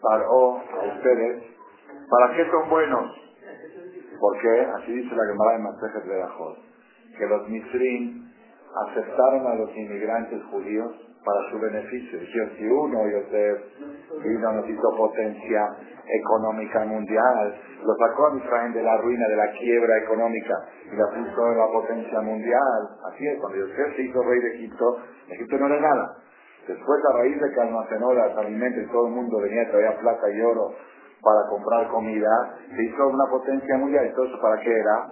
[0.00, 1.42] Paró a ustedes,
[2.10, 3.20] ¿para qué son buenos?
[4.18, 6.58] Porque así dice la Gemara de Masejet de Dajot,
[7.18, 8.32] que los Misrim
[8.88, 10.92] aceptaron a los inmigrantes judíos
[11.24, 12.18] para su beneficio.
[12.20, 13.04] Si uno,
[14.22, 19.98] vino, hizo potencia económica mundial, lo sacó a Israel de la ruina, de la quiebra
[19.98, 20.54] económica
[20.92, 22.88] y la puso en la potencia mundial.
[23.10, 24.98] Así es, cuando Yosef se hizo rey de Egipto,
[25.28, 26.16] Egipto no era nada.
[26.68, 30.30] Después, a raíz de que almacenó los alimentos y todo el mundo venía, traía plata
[30.30, 30.74] y oro
[31.22, 34.06] para comprar comida, se hizo una potencia mundial.
[34.06, 35.08] ¿Y todo eso para qué era?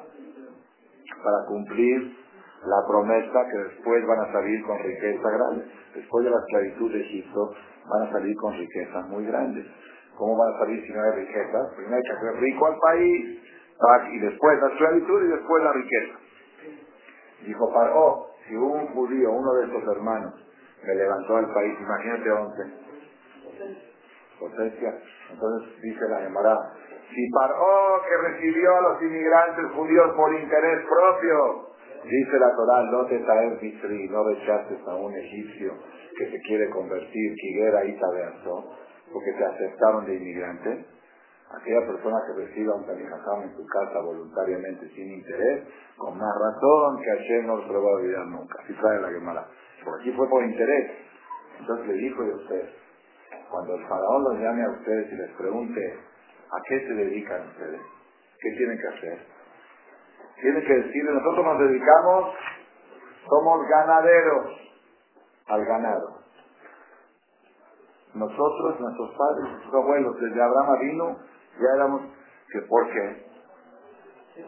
[1.23, 2.22] Para cumplir
[2.65, 5.65] la promesa que después van a salir con riqueza grande.
[5.95, 7.55] Después de la esclavitud de Egipto,
[7.89, 9.67] van a salir con riquezas muy grandes.
[10.17, 11.59] ¿Cómo van a salir si no hay riqueza?
[11.77, 13.43] Primero hay que hacer rico al país,
[14.13, 16.19] y después la esclavitud y después la riqueza.
[17.47, 20.35] Dijo Paró, si un judío, uno de estos hermanos,
[20.85, 22.63] me levantó al país, imagínate once.
[24.39, 24.95] Potencia.
[25.33, 26.59] Entonces dice la Gemara,
[27.11, 31.72] si Paró que recibió a los inmigrantes judíos por interés propio,
[32.05, 35.73] Dice la Torah, no te traes mitri, no rechaces a un egipcio
[36.19, 38.77] que se quiere convertir, Kiguera y Tabeazo,
[39.13, 40.87] porque te aceptaron de inmigrante.
[41.53, 45.65] Aquella persona que reciba un talijajam en su casa voluntariamente sin interés,
[45.97, 48.59] con más razón que ayer no se lo va a olvidar nunca.
[48.63, 49.47] Así trae la Gemara.
[49.85, 50.91] Por aquí fue por interés.
[51.61, 52.69] Entonces le dijo a usted,
[53.51, 55.95] cuando el faraón los llame a ustedes y les pregunte,
[56.51, 57.81] ¿a qué se dedican ustedes?
[58.41, 59.32] ¿Qué tienen que hacer?
[60.41, 62.35] Tiene que decirle, nosotros nos dedicamos,
[63.29, 64.47] somos ganaderos
[65.49, 66.23] al ganado.
[68.15, 71.19] Nosotros, nuestros padres, nuestros abuelos, desde Abraham vino,
[71.59, 72.03] ya éramos,
[72.51, 73.27] que ¿por qué?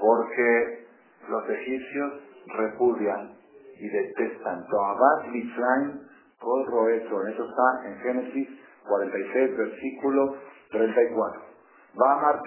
[0.01, 0.87] Porque
[1.29, 2.13] los egipcios
[2.57, 3.37] repudian
[3.79, 4.67] y detestan.
[4.67, 6.01] Toabat Mitzrayim,
[6.41, 8.49] todo eso, eso está en Génesis
[8.87, 10.37] 46, versículo
[10.71, 11.54] 34.
[11.97, 12.43] Van a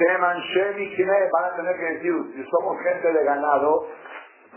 [1.55, 3.87] tener que decir, si somos gente de ganado,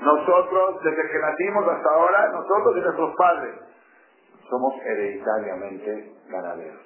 [0.01, 3.55] nosotros, desde que nacimos hasta ahora, nosotros y nuestros padres,
[4.49, 6.81] somos hereditariamente ganaderos.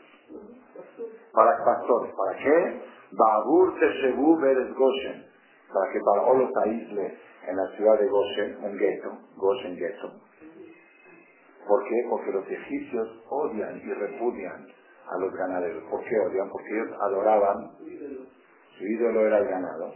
[1.33, 2.83] Para pastores, ¿para qué?
[3.13, 5.27] Babur Teshebu Beres Goshen,
[5.73, 10.13] para que para los aísle en la ciudad de Goshen, un gueto, Goshen gueto.
[11.67, 12.07] ¿Por qué?
[12.11, 14.67] Porque los egipcios odian y repudian
[15.11, 15.83] a los ganaderos.
[15.91, 16.49] ¿Por qué odian?
[16.51, 17.71] Porque ellos adoraban,
[18.79, 19.93] su ídolo era el ganado,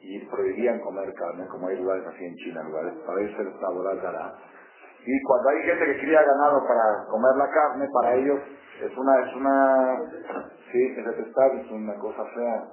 [0.00, 4.02] y prohibían comer carne, como hay lugares así en China, lugares, para ellos el sabor
[4.02, 4.34] dará.
[5.06, 8.40] Y cuando hay gente que cría ganado para comer la carne, para ellos
[8.80, 9.96] es una, es una,
[10.72, 12.64] sí, es detestable, es una cosa fea.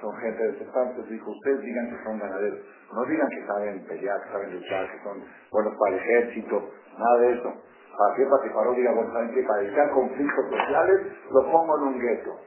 [0.00, 1.02] Son gente detestable.
[1.08, 2.60] Dijo, ustedes digan que son ganaderos.
[2.92, 7.18] No digan que saben pelear, que saben luchar, que son buenos para el ejército, nada
[7.18, 7.52] de eso.
[7.96, 8.26] ¿Para qué?
[8.26, 9.42] Para que ¿saben qué?
[9.42, 12.40] Para evitar conflictos sociales, lo pongo en un gueto.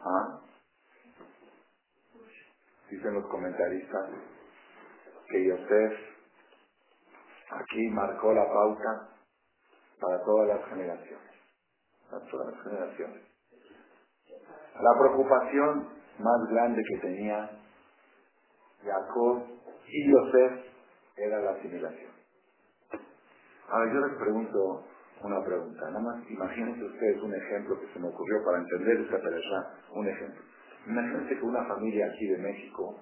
[0.00, 0.40] ¿Ah?
[2.90, 4.10] Dicen los comentaristas
[5.28, 5.92] que Yosef
[7.50, 9.08] aquí marcó la pauta
[9.98, 11.32] para todas las generaciones.
[12.10, 13.22] Para todas las generaciones.
[14.74, 15.88] La preocupación
[16.18, 17.50] más grande que tenía
[18.84, 19.42] Jacob
[19.86, 20.66] y Yosef
[21.16, 22.21] era la asimilación.
[23.72, 24.84] Ahora yo les pregunto
[25.24, 29.16] una pregunta, nada más imagínense ustedes un ejemplo que se me ocurrió para entender esta
[29.16, 30.42] persona, un ejemplo.
[30.86, 32.96] Imagínense que una familia aquí de México,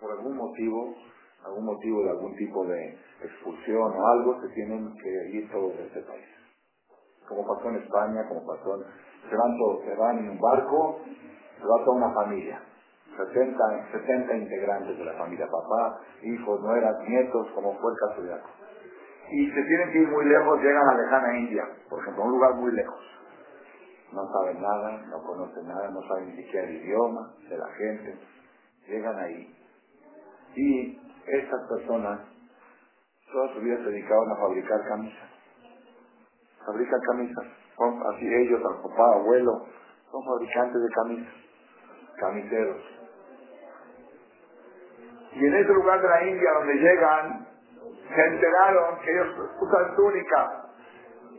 [0.00, 0.96] por algún motivo,
[1.44, 5.86] algún motivo de algún tipo de expulsión o algo, se tienen que ir todos de
[5.86, 6.26] este país.
[7.28, 9.30] Como pasó en España, como pasó en...
[9.30, 11.02] Se van todos, se van en un barco,
[11.56, 12.60] se va toda una familia.
[13.16, 18.30] 70, 70 integrantes de la familia, papá, hijos, nueras, nietos, como fue el caso de
[18.30, 18.65] Jacob
[19.30, 22.54] y se tienen que ir muy lejos, llegan a lejana India, por ejemplo, un lugar
[22.54, 23.00] muy lejos.
[24.12, 28.18] No saben nada, no conocen nada, no saben ni siquiera el idioma de la gente.
[28.86, 29.54] Llegan ahí.
[30.54, 32.20] Y estas personas
[33.32, 35.28] toda su vida se dedicaban a fabricar camisas.
[36.64, 37.44] Fabrican camisas.
[37.76, 39.66] Son así ellos, al papá, abuelo,
[40.10, 41.34] son fabricantes de camisas.
[42.18, 42.82] Camiseros.
[45.32, 47.46] Y en ese lugar de la India donde llegan,
[48.14, 50.62] se enteraron que ellos usan túnica.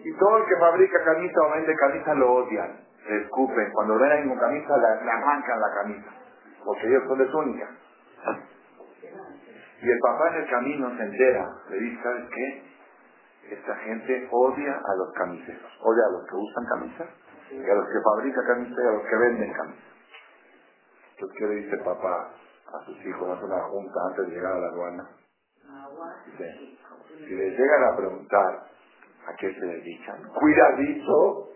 [0.04, 2.80] Y todo el que fabrica camisa o vende camisa lo odian.
[3.08, 3.72] le escupen.
[3.74, 6.10] Cuando ven a alguien con camisa, le arrancan la camisa.
[6.64, 7.70] Porque ellos son de túnica.
[9.82, 11.54] Y el papá en el camino se entera.
[11.70, 12.64] Le dice, ¿sabes qué?
[13.52, 15.80] Esta gente odia a los camiseros.
[15.82, 17.08] Odia a los que usan camisas.
[17.52, 19.84] Y a los que fabrican camisas y a los que venden camisas.
[21.12, 22.30] Entonces, ¿qué le dice papá
[22.74, 23.38] a sus hijos?
[23.38, 25.10] Hace una junta antes de llegar a la aduana.
[27.18, 28.64] Si les llegan a preguntar
[29.28, 31.50] a qué se dedican, cuidadito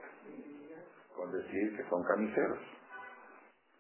[1.16, 2.58] con decir que son camiseros.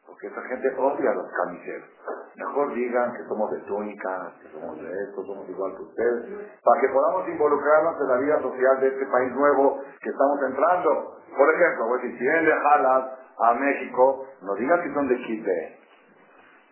[0.06, 1.90] Porque esa gente odia a los camiseros.
[2.36, 6.82] Mejor digan que somos de túnica, que somos de esto, somos igual que ustedes, para
[6.82, 11.18] que podamos involucrarnos en la vida social de este país nuevo que estamos entrando.
[11.38, 13.06] Por ejemplo, pues, si vienen de Jalas
[13.40, 15.80] a México, no digan que son de Chile,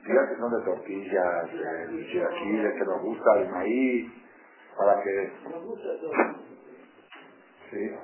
[0.06, 4.12] digan que son de tortillas, de chilaquiles, que nos gusta el maíz,
[4.78, 5.32] para que...
[7.70, 7.96] Sí.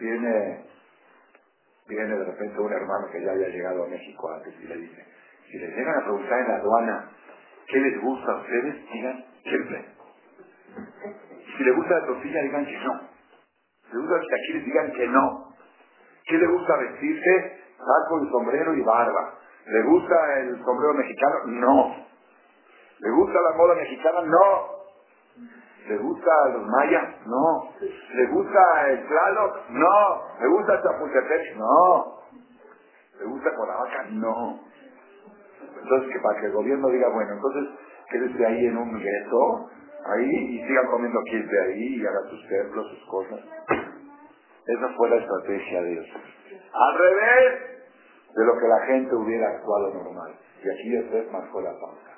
[0.00, 0.64] Viene,
[1.88, 5.06] viene de repente un hermano que ya había llegado a México antes y le dice,
[5.50, 7.10] si les llegan a preguntar en la aduana
[7.68, 9.84] qué les gusta a ustedes, digan siempre.
[11.56, 13.00] Si les gusta la tortilla, digan que no.
[13.86, 15.52] Si les gusta los chilaquiles, digan que no.
[16.24, 17.60] ¿Qué le gusta vestirse?
[17.78, 19.38] Saco y sombrero y barba.
[19.66, 21.34] ¿Le gusta el sombrero mexicano?
[21.46, 21.96] No.
[22.98, 24.22] ¿Le gusta la moda mexicana?
[24.22, 24.82] No.
[25.88, 27.26] ¿Le gusta los mayas?
[27.26, 27.72] No.
[28.14, 29.68] ¿Le gusta el Tlaloc?
[29.70, 30.22] No.
[30.40, 31.56] ¿Le gusta el Chapultepec?
[31.56, 32.18] No.
[33.18, 34.04] ¿Le gusta Cuernavaca?
[34.10, 34.60] No.
[35.82, 37.68] Entonces, que para que el gobierno diga, bueno, entonces
[38.10, 39.70] quédese ahí en un gueto,
[40.06, 43.40] ahí, y sigan comiendo de ahí, y haga sus templos, sus cosas.
[44.66, 46.06] Esa fue la estrategia de Dios.
[46.72, 47.71] Al revés
[48.34, 50.34] de lo que la gente hubiera actuado normal.
[50.62, 52.12] Y aquí Dios marcó la pauta.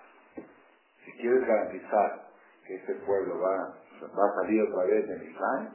[1.05, 2.29] Si quieres garantizar
[2.67, 5.69] que este pueblo va, va a salir otra vez de Israel,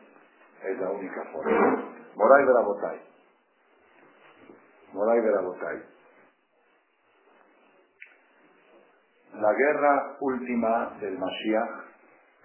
[0.64, 1.94] es la única forma.
[2.16, 3.02] Moray de la Botay.
[4.94, 5.32] Moray de
[9.40, 11.70] la guerra última del Mashiach,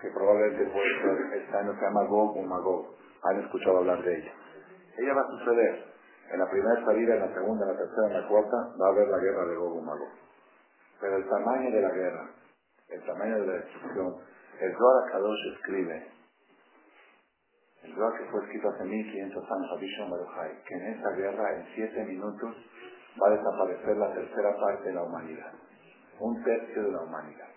[0.00, 2.94] que probablemente puede ser, año se o Magog.
[3.22, 4.32] Han escuchado hablar de ella.
[4.98, 5.93] Ella va a suceder.
[6.30, 8.90] En la primera salida, en la segunda, en la tercera, en la cuarta, va a
[8.90, 10.12] haber la guerra de Gog o Magog.
[11.00, 12.30] Pero el tamaño de la guerra,
[12.88, 14.16] el tamaño de la destrucción,
[14.60, 16.08] el Zohar Kadosh escribe,
[17.82, 21.66] el Zohar que fue escrito hace 1500 años, Abishon Baruchai, que en esa guerra, en
[21.74, 22.56] siete minutos,
[23.22, 25.52] va a desaparecer la tercera parte de la humanidad.
[26.20, 27.48] Un tercio de la humanidad.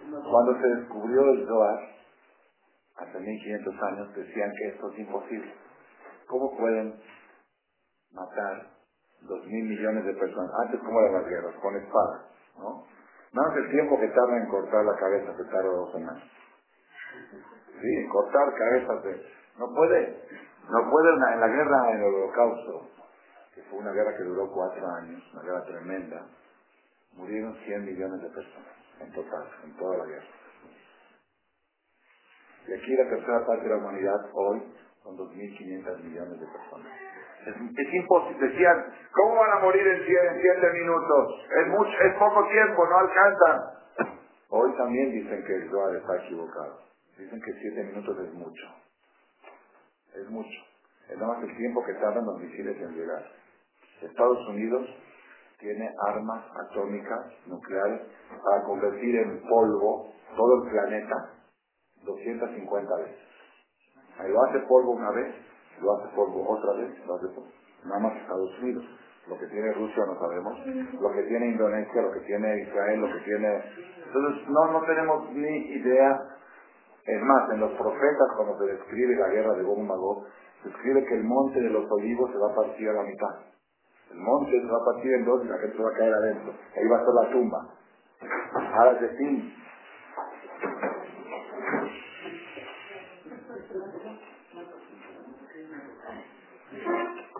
[0.00, 1.80] Cuando se descubrió el Zohar,
[2.96, 5.52] hace 1500 años, decían que esto es imposible.
[6.26, 6.94] ¿Cómo pueden
[8.14, 8.70] matar
[9.22, 10.50] dos mil millones de personas?
[10.64, 11.54] Antes, ¿cómo eran las guerras?
[11.60, 12.22] Con espadas,
[12.58, 12.84] ¿no?
[13.32, 16.22] Más el tiempo que tarda en cortar la cabeza, se tarda dos semanas.
[17.80, 19.26] Sí, cortar cabezas de...
[19.58, 20.22] No puede,
[20.70, 22.88] no puede en la guerra, en el holocausto,
[23.54, 26.26] que fue una guerra que duró cuatro años, una guerra tremenda,
[27.12, 30.26] murieron 100 millones de personas en total, en toda la guerra.
[32.66, 34.62] Y aquí la tercera parte de la humanidad hoy
[35.02, 36.92] son 2.500 millones de personas.
[37.46, 38.48] Es, imposible.
[38.48, 41.46] Decían, ¿cómo van a morir en siete, minutos?
[41.56, 43.60] Es, mucho, es poco tiempo, no alcanzan.
[44.48, 46.80] Hoy también dicen que el Zohar está equivocado.
[47.18, 48.66] Dicen que siete minutos es mucho.
[50.14, 50.60] Es mucho.
[51.08, 53.24] Es nada más el tiempo que tardan los misiles en llegar.
[54.00, 54.88] Estados Unidos
[55.58, 58.02] tiene armas atómicas nucleares
[58.44, 61.14] para convertir en polvo todo el planeta
[62.04, 63.18] 250 veces.
[64.18, 65.34] Ahí lo hace polvo una vez,
[65.80, 67.50] lo hace polvo otra vez, lo hace polvo.
[67.84, 68.84] Nada más Estados Unidos.
[69.28, 70.52] Lo que tiene Rusia no sabemos,
[71.00, 73.64] lo que tiene Indonesia, lo que tiene Israel, lo que tiene...
[74.06, 76.20] Entonces no, no tenemos ni idea.
[77.06, 80.26] Es más, en los profetas cuando se describe la guerra de Gog Magog,
[80.62, 83.34] se escribe que el monte de los olivos se va a partir a la mitad.
[84.10, 86.52] El monte se va a partir en dos y la gente va a caer adentro.
[86.76, 87.68] Ahí va a ser la tumba.
[88.76, 89.54] Ahora de fin.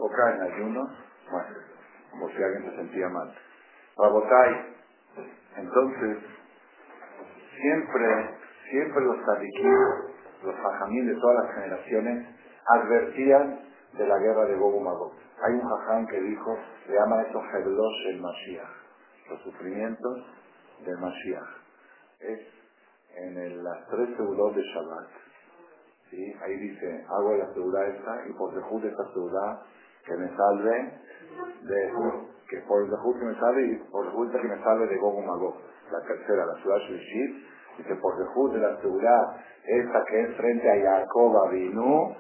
[0.04, 0.86] Coca en ayuno,
[1.30, 1.56] bueno,
[2.10, 3.34] como si alguien se sentía mal.
[3.96, 4.76] Rabotai,
[5.56, 6.18] entonces,
[7.58, 8.30] siempre,
[8.68, 9.78] siempre los tadiquín,
[10.42, 12.28] los fajamín de todas las generaciones,
[12.66, 13.60] advertían
[13.94, 15.14] de la guerra de Gogu Magog.
[15.42, 18.68] Hay un jaján que dijo, se llama esto Heblosh el Mashiach,
[19.30, 20.26] los sufrimientos
[20.84, 21.48] del Mashiach.
[22.20, 22.40] Es
[23.16, 25.08] en el, las tres seguros de Shabbat.
[26.10, 26.34] ¿sí?
[26.42, 29.62] Ahí dice, hago la seguridad esta y por dejud de esta seguridad
[30.06, 31.00] que me salve
[31.62, 31.92] de
[32.48, 35.56] que por dejud que me salve y por dejud que me salve de Gogu Magog.
[35.90, 37.46] La tercera, la ciudad Shishit,
[37.78, 42.14] dice por dejud de la seguridad esta que es frente a Jacob Avinu,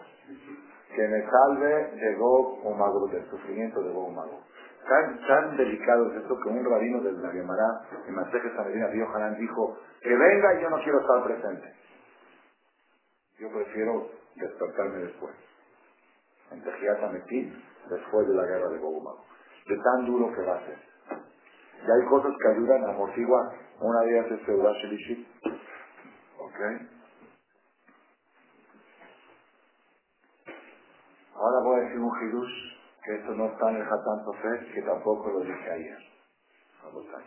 [0.94, 4.40] que me salve de Gog Magog, del sufrimiento de Gog Magog.
[4.88, 9.08] Tan, tan delicado es esto que un rabino de la Gemara, en Maseje Sanedina Río
[9.14, 11.72] Hanán, dijo que venga y yo no quiero estar presente.
[13.38, 15.34] Yo prefiero despertarme después.
[16.52, 17.52] En Tejiata Metí,
[17.90, 19.24] después de la guerra de Magog.
[19.66, 20.78] De tan duro que va a ser.
[21.86, 23.52] Y hay cosas que ayudan a amortiguar.
[23.80, 25.28] Una de ellas es Seudah Shelishit.
[26.38, 26.60] ¿Ok?
[31.34, 34.24] Ahora voy a decir un hidush, que esto no está en el Hatán
[34.72, 35.98] que tampoco lo dije ayer.
[36.84, 37.26] Vamos a ver.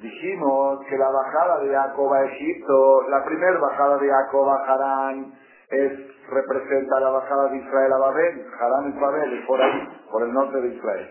[0.00, 5.32] Dijimos que la bajada de Jacob a Egipto, la primera bajada de Jacob a Harán,
[5.70, 5.92] es,
[6.28, 8.46] representa la bajada de Israel a Babel.
[8.60, 11.10] Harán es Babel, es por ahí, por el norte de Israel.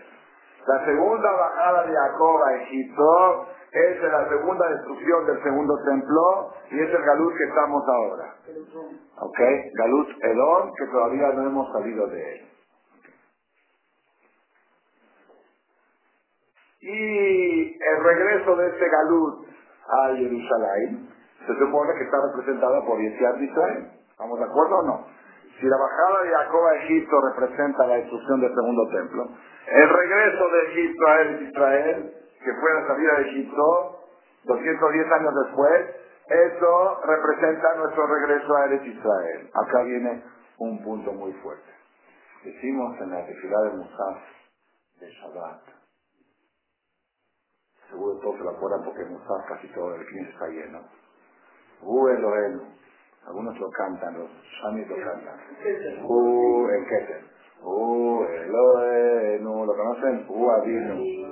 [0.66, 6.80] La segunda bajada de Jacob a Egipto es la segunda destrucción del segundo templo y
[6.80, 8.34] es el Galut que estamos ahora.
[9.20, 9.38] ¿Ok?
[9.74, 12.55] Galut Edom, que todavía no hemos salido de él.
[16.86, 19.44] Y el regreso de este Galut
[19.88, 21.08] a Jerusalén
[21.44, 23.90] se supone que está representada por Yesiat de Israel.
[24.08, 25.06] ¿Estamos de acuerdo o no?
[25.58, 29.28] Si la bajada de Jacob a Egipto representa la destrucción del segundo templo,
[29.66, 32.14] el regreso de Egipto a Israel,
[32.44, 34.00] que fue la salida de Egipto,
[34.44, 35.86] 210 años después,
[36.28, 39.50] eso representa nuestro regreso a Eretz Israel.
[39.54, 40.22] Acá viene
[40.58, 41.70] un punto muy fuerte.
[42.44, 44.18] Decimos en la tefilá de Musaf
[45.00, 45.62] de Shabbat,
[47.90, 50.80] seguro todos se lo acuerdan porque Musaf casi todo el 15 está lleno.
[51.82, 52.62] Uh, Elohenu.
[53.26, 54.30] Algunos lo cantan, los
[54.62, 55.38] shamis lo cantan.
[56.04, 57.24] Uh, el Keter.
[57.62, 59.66] Uh, Elohenu.
[59.66, 60.26] ¿Lo conocen?
[60.28, 61.26] Uh, Adinu.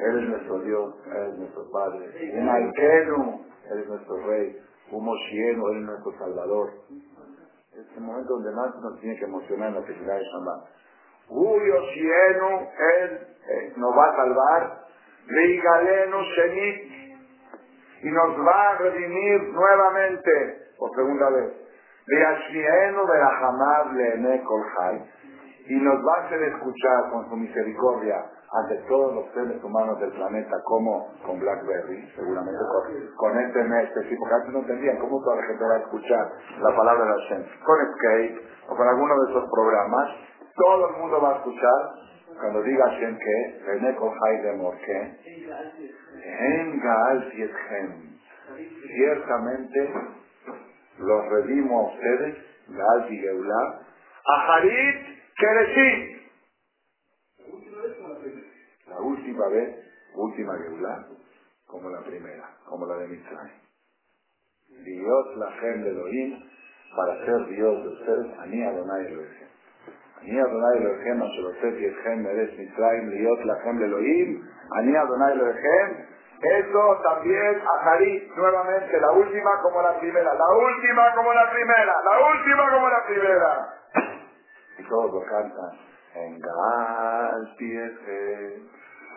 [0.00, 2.32] Él es nuestro Dios, Él es nuestro Padre.
[2.34, 3.44] Un Alkenu.
[3.70, 4.56] Él es nuestro Rey.
[4.92, 5.68] Un Moshienu.
[5.68, 6.70] Él es nuestro Salvador.
[7.72, 10.64] Es el momento donde más nos tiene que emocionar en la felicidad de Shabbat.
[11.28, 12.68] Uh, Yoshienu.
[13.00, 14.89] Él eh, nos va a salvar.
[18.02, 20.32] Y nos va a redimir nuevamente,
[20.78, 21.52] por segunda vez.
[22.06, 25.04] Beashmienu Berahamar Leene Kolhai.
[25.68, 30.10] Y nos va a hacer escuchar con su misericordia ante todos los seres humanos del
[30.10, 35.22] planeta, como con Blackberry, seguramente con, con este mes, sí, porque antes no entendían cómo
[35.22, 37.44] toda la gente va a escuchar la palabra de Hashem.
[37.64, 40.10] Con Escape o con alguno de esos programas,
[40.56, 42.09] todo el mundo va a escuchar
[42.40, 45.18] cuando diga Hashem que René Kolhai de Morque,
[46.24, 48.18] en Gaal Fiethem.
[48.94, 49.90] Ciertamente
[50.98, 52.36] los redimo a ustedes,
[52.68, 53.80] Gaal y Geulah,
[54.26, 56.20] a Harit Kereshit.
[58.86, 59.76] La última vez,
[60.14, 61.06] última Geulah,
[61.66, 63.60] como la primera, como la de Mitzrayim.
[64.84, 66.42] Dios la gen de Elohim,
[66.96, 69.48] para ser Dios de ustedes, Ani Adonai Elohim.
[70.20, 74.42] Adonai Elohim, Asherosef Yetchem Meres Mitzrayim, Dios la gen de Elohim,
[74.76, 76.10] Ani Adonai Elohim,
[76.40, 82.32] eso también, Ajarí, nuevamente, la última como la primera, la última como la primera, la
[82.32, 83.68] última como la primera.
[84.78, 85.72] Y todos lo cantan.
[86.14, 88.62] En Gal Pieje,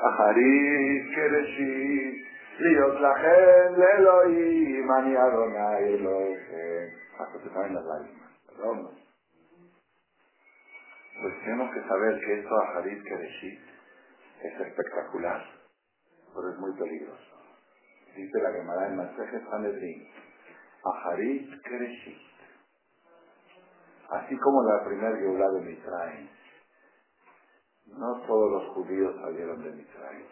[0.04, 2.26] Ajarí, Kereshi,
[2.60, 6.90] Dios la gente Elohim, Ani Adonai Elohim.
[7.20, 9.03] Hasta se caen las lágrimas, perdón.
[11.22, 13.60] Pues tenemos que saber que esto, Ajarí, Kereshi,
[14.44, 15.64] es espectacular
[16.34, 17.22] pero es muy peligroso.
[18.16, 20.08] Dice la Gemara en Maseje Sanedrin,
[20.84, 22.22] Aharit Kereshit.
[24.10, 26.30] Así como la primera Geulah de Mitraim,
[27.88, 30.26] no todos los judíos salieron de Mitraim.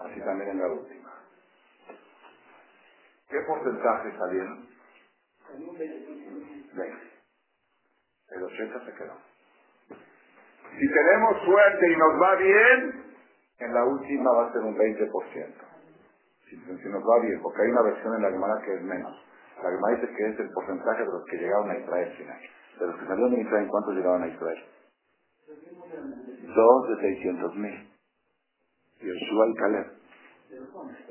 [0.00, 1.10] Así también en la última.
[3.28, 4.68] ¿Qué porcentaje salieron?
[6.74, 7.07] 20.
[8.30, 9.14] El 80 se quedó.
[10.78, 13.04] Si tenemos suerte y nos va bien,
[13.58, 15.54] en la última va a ser un 20%.
[16.48, 19.24] Si, si nos va bien, porque hay una versión en la Gemara que es menos.
[19.62, 22.40] La Gemara dice que es el porcentaje de los que llegaron a Israel final.
[22.78, 24.64] De los que salieron de Israel, ¿cuántos llegaron a Israel?
[26.54, 27.88] Dos de 600 mil.
[29.00, 29.86] Yoshua y Caleb.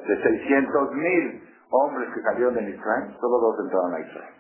[0.07, 4.34] De 600 mil hombres que salieron de Israel, solo dos entraron a Israel.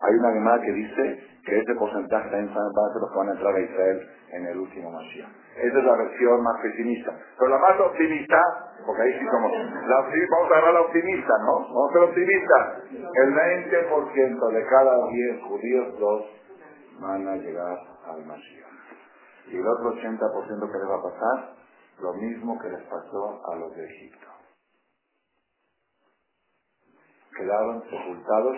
[0.00, 3.32] Hay una Gemara que dice que ese porcentaje también van a los que van a
[3.32, 5.30] entrar a Israel en el último Mashiach.
[5.56, 7.16] Esa es la versión más pesimista.
[7.38, 8.42] Pero la más optimista,
[8.84, 11.52] porque ahí sí somos, vamos a agarrar la optimista, ¿no?
[11.72, 12.82] Vamos a ser optimistas.
[12.90, 16.26] El 20% de cada 10 judíos, dos
[17.00, 18.66] van a llegar al Mashiach.
[19.48, 21.54] Y el otro 80% que les va a pasar,
[22.00, 24.26] lo mismo que les pasó a los de Egipto.
[27.36, 28.56] quedaron sepultados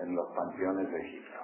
[0.00, 1.40] en los panteones de Egipto.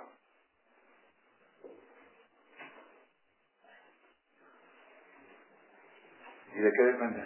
[6.57, 7.23] ¿Y de qué depende?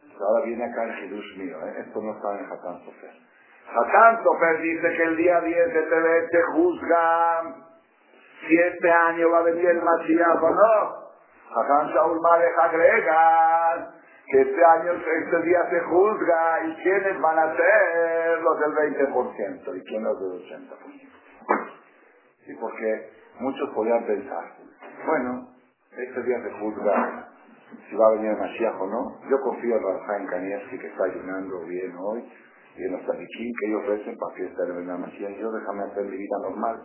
[0.00, 1.84] Pues ahora viene acá el Jesús mío, ¿eh?
[1.86, 3.12] esto no está en Hatán Sofer.
[3.68, 7.66] Hatán dice que el día 10 de TV te juzgan
[8.48, 11.10] si este año va a venir el Mashiach o no.
[11.54, 13.94] Hatán Shaul Malek agrega
[14.26, 19.76] que este año, este día se juzga y quiénes van a ser los del 20%
[19.76, 21.10] y quiénes los del 80%.
[22.46, 23.10] Sí, porque
[23.40, 24.44] muchos podrían pensar,
[25.06, 25.59] bueno,
[25.96, 27.28] este día se juzga
[27.88, 29.20] si va a venir el o no.
[29.28, 32.24] Yo confío en Rafael Kanievski que está ayunando bien hoy
[32.76, 35.38] y en los taliquín que ellos recen para que esté el Mashiach.
[35.38, 36.80] Yo déjame hacer mi vida normal.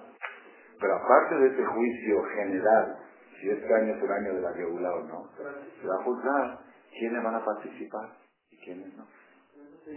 [0.80, 2.98] Pero aparte de ese juicio general,
[3.40, 6.60] si este año es el año de la Geulá o no, se va a juzgar
[7.00, 8.10] quiénes van a participar
[8.50, 9.06] y quiénes no.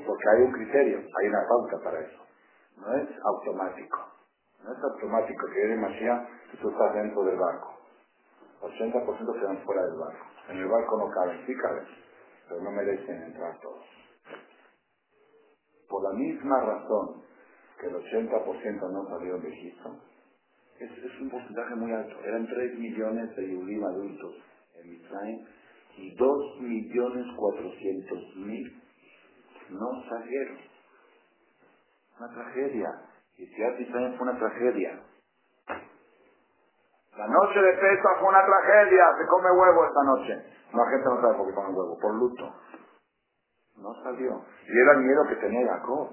[0.07, 2.27] Porque hay un criterio, hay una pauta para eso.
[2.77, 3.99] No es automático.
[4.65, 6.29] No es automático que viene Mashiach
[6.61, 7.78] tú estás dentro del barco.
[8.61, 10.27] 80% quedan fuera del barco.
[10.49, 11.87] En el barco no caben, sí caben,
[12.49, 13.85] pero no merecen entrar todos.
[15.89, 17.23] Por la misma razón
[17.81, 19.97] que el 80% no salieron de Egipto,
[20.81, 22.17] es, un porcentaje muy alto.
[22.25, 24.35] Eran 3 millones de Yudim adultos
[24.83, 25.49] en Israel
[25.97, 28.83] y 2 millones 400 mil
[29.71, 30.59] no salieron.
[32.19, 32.89] Una tragedia.
[33.37, 35.03] Y si Israel fue una tragedia.
[37.19, 39.05] La noche de Pesach fue una tragedia.
[39.19, 40.35] Se come huevo esta noche.
[40.73, 41.99] No, la gente no sabe por qué come huevo.
[41.99, 42.55] Por luto.
[43.77, 44.41] No salió.
[44.69, 46.11] Y era el miedo que tenía Jacob.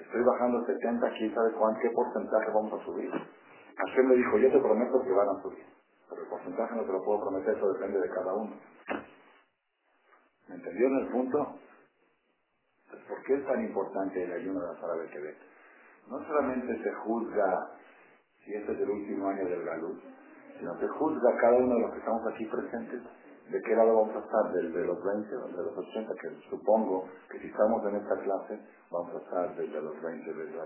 [0.00, 3.10] Estoy bajando 70, quién sabe cuánto, qué porcentaje vamos a subir.
[3.10, 5.64] Hashem le dijo, yo te prometo que van a subir.
[6.08, 8.56] Pero el porcentaje no te lo puedo prometer, eso depende de cada uno.
[10.48, 11.54] ¿Me entendieron el punto?
[12.90, 15.36] Pues, ¿Por qué es tan importante el ayuno de la de Quebec?
[16.08, 17.70] No solamente se juzga
[18.44, 20.00] si este es el último año del galú,
[20.58, 23.02] sino se juzga a cada uno de los que estamos aquí presentes
[23.50, 26.28] de qué lado vamos a estar, del de los 20 o de los 80, que
[26.50, 30.64] supongo que si estamos en esta clase vamos a estar desde los 20 de la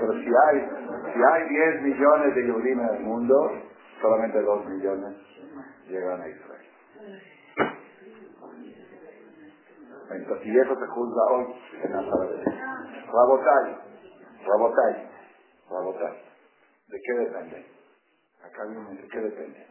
[0.00, 0.70] Pero si hay,
[1.12, 3.50] si hay 10 millones de Yehudim en el mundo,
[4.00, 5.16] solamente 2 millones
[5.88, 6.68] llegan a Israel.
[10.10, 11.46] Entonces, y eso se juzga hoy
[11.82, 12.44] en Nazaret.
[13.12, 13.76] Rabotay,
[14.46, 15.08] Rabotay,
[15.70, 16.22] Rabotay.
[16.88, 17.81] ¿De qué depende?
[18.44, 19.66] Acá viene, ¿de qué depende?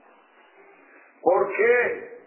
[1.21, 2.21] ¿Por qué?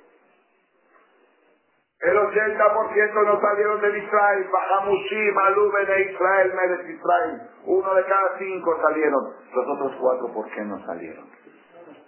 [2.00, 7.50] El 80% no salieron de Israel, Bajamushi, Malube de Israel, Meres Israel.
[7.64, 9.34] Uno de cada cinco salieron.
[9.54, 11.24] Los otros cuatro, ¿por qué no salieron?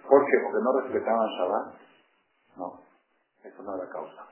[0.07, 0.37] ¿Por qué?
[0.43, 1.73] ¿Porque no respetaban Shabbat?
[2.57, 2.81] No,
[3.43, 4.27] eso no era causa.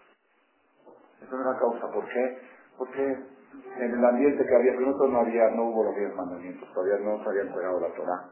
[1.22, 1.92] Eso no era causa.
[1.92, 2.42] ¿Por qué?
[2.78, 3.04] Porque
[3.78, 7.24] en el ambiente que había, primero no había, no hubo los diez mandamientos, todavía no
[7.24, 8.30] se había entregado la Torah.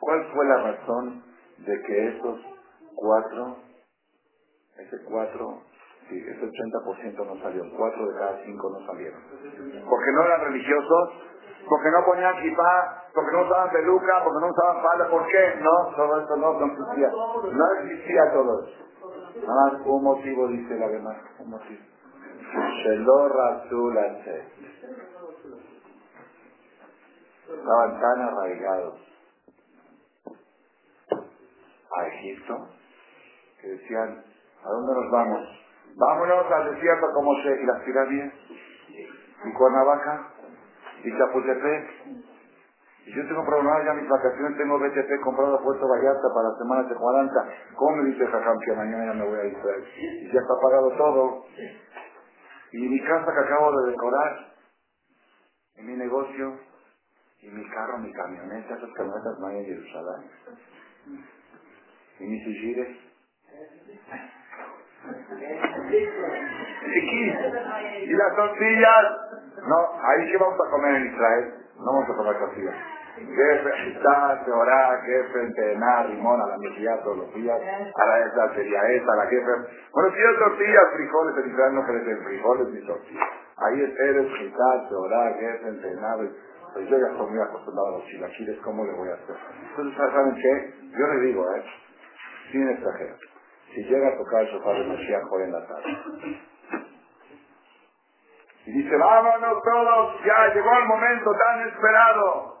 [0.00, 1.22] ¿Cuál fue la razón
[1.58, 2.40] de que esos
[2.94, 3.56] cuatro,
[4.78, 5.62] ese cuatro,
[6.08, 9.20] sí, ese 80% no salió, cuatro de cada cinco no salieron?
[9.88, 11.10] Porque no eran religiosos,
[11.68, 15.54] porque no ponían kipá, porque no usaban peluca, porque no usaban falda, ¿por qué?
[15.60, 17.08] No, todo esto no, existía.
[17.52, 18.86] No existía todo eso.
[19.46, 21.80] Nada más un motivo, dice la demás, un motivo.
[27.48, 29.05] Estaban tan arraigados
[31.96, 32.68] a Egipto,
[33.60, 34.24] que decían,
[34.64, 35.66] ¿a dónde nos vamos?
[35.96, 38.32] Vámonos al desierto como se, y las pirámides,
[39.44, 40.32] y Cuernavaca,
[41.02, 41.84] y Chapultepec.
[43.06, 46.58] Y yo tengo programado ya mis vacaciones, tengo BTP comprado a Puerto Vallarta para la
[46.58, 47.34] semana de 40.
[47.76, 49.84] ¿Cómo me dice Jajam que mañana ya me voy a Israel?
[49.96, 51.44] Y ya está pagado todo.
[52.72, 54.54] Y mi casa que acabo de decorar,
[55.76, 56.58] y mi negocio,
[57.42, 60.30] y mi carro, mi camioneta, esas camionetas no hay en Jerusalén
[62.18, 62.88] y mis sugieres.
[68.02, 69.04] Y las tortillas,
[69.66, 72.74] no, ahí que vamos a comer en Israel, no vamos a comer tortillas.
[73.16, 78.54] Gefe, Isaac, Orá, Gefe, Entená, Limón, a la mesía todos los días, a la esa
[78.54, 79.52] sería esa, a la Gefe.
[79.92, 83.28] Bueno, si hay tortillas, frijoles, en Israel no crecen frijoles ni tortillas.
[83.56, 86.16] Ahí es Eres, Isaac, Orá, Gefe, Entená,
[86.74, 89.36] pues yo ya estoy muy acostumbrado a los chilaquiles, ¿cómo le voy a hacer?
[89.70, 90.74] Entonces, ¿saben qué?
[90.92, 91.64] Yo le digo, ¿eh?
[92.52, 93.16] Sin exagerar,
[93.74, 95.98] si llega a tocar el sofá de Mashiach hoy en la tarde,
[98.66, 102.56] y dice, vámonos todos, ya llegó el momento tan esperado.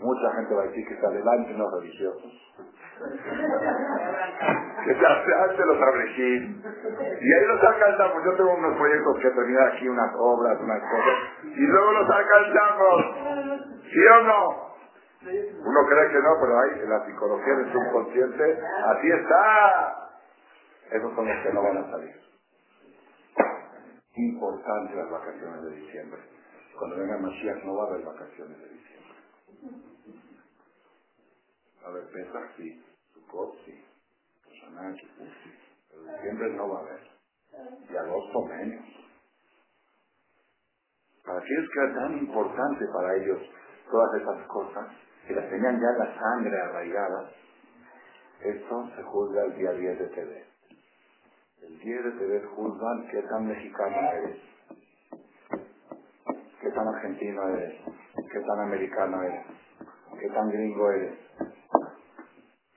[0.00, 2.54] Mucha gente va a decir que está delante los religiosos.
[4.84, 6.62] que se hace los abrejín.
[7.20, 8.24] Y ahí los alcanzamos.
[8.24, 13.04] Yo tengo unos proyectos que terminar aquí, unas obras, unas cosas, y luego los alcanzamos.
[13.92, 14.69] ¿Sí o no?
[15.22, 20.10] Uno cree que no, pero hay la psicología del subconsciente, así está.
[20.92, 22.20] Esos son los que no van a salir.
[24.14, 26.20] Importante las vacaciones de diciembre.
[26.78, 29.14] Cuando venga Mashiach no va a haber vacaciones de diciembre.
[31.84, 32.84] A haber Pesach, sí.
[33.12, 33.84] Sukkot, sí.
[34.46, 35.52] Roshaná, Kippur, sí.
[35.90, 37.00] Pero diciembre no va a haber.
[37.90, 38.86] Y agosto menos.
[41.24, 43.38] Para qué es que era tan importante para ellos
[43.90, 44.86] todas esas cosas,
[45.30, 47.30] que las tenían ya la sangre arraigada,
[48.40, 50.44] esto se juzga el día 10 de TV.
[51.62, 54.40] El 10 de TV juzgan qué tan mexicano eres,
[56.60, 57.80] qué tan argentino eres,
[58.32, 59.46] qué tan americano eres,
[60.18, 61.18] qué tan gringo eres.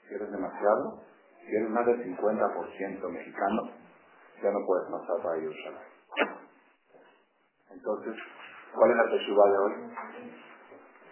[0.07, 1.01] Si eres demasiado,
[1.39, 3.63] si eres más del 50% mexicano,
[4.43, 5.79] ya no puedes pasar para Jerusalén.
[7.71, 8.15] Entonces,
[8.75, 9.73] ¿cuál es la teshuva de hoy?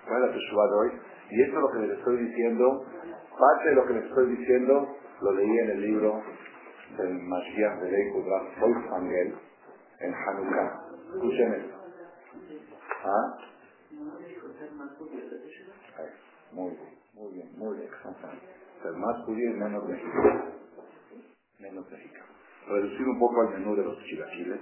[0.07, 1.01] ¿Cuál es la teshuva de hoy?
[1.31, 2.85] Y esto es lo que les estoy diciendo,
[3.39, 6.21] parte de lo que les estoy diciendo, lo leí en el libro
[6.97, 9.35] del Mashiach de Ley Wolfangel
[9.99, 10.81] en Hanukkah.
[11.15, 11.75] Escuchen esto.
[13.05, 13.37] ¿Ah?
[16.51, 17.89] Muy bien, muy bien, muy bien.
[18.83, 20.45] Ser más judío y menos mexicano.
[21.59, 22.25] Menos mexicano.
[22.67, 24.59] Reducir un poco el menú de los chilaquiles.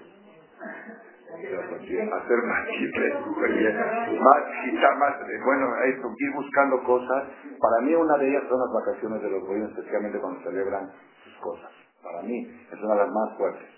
[1.30, 3.74] Hacer más chilaquiles,
[4.20, 5.14] más quitar más,
[5.46, 7.24] bueno, esto, ir buscando cosas.
[7.60, 10.92] Para mí una de ellas son las vacaciones de los judíos, especialmente cuando celebran
[11.24, 11.72] sus cosas.
[12.04, 13.70] Para mí es una de las más fuertes.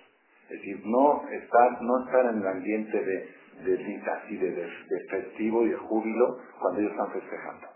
[0.49, 3.29] Es decir, no estar, no estar en el ambiente de,
[3.65, 7.67] de así de, de, de festivo y de júbilo cuando ellos están festejando.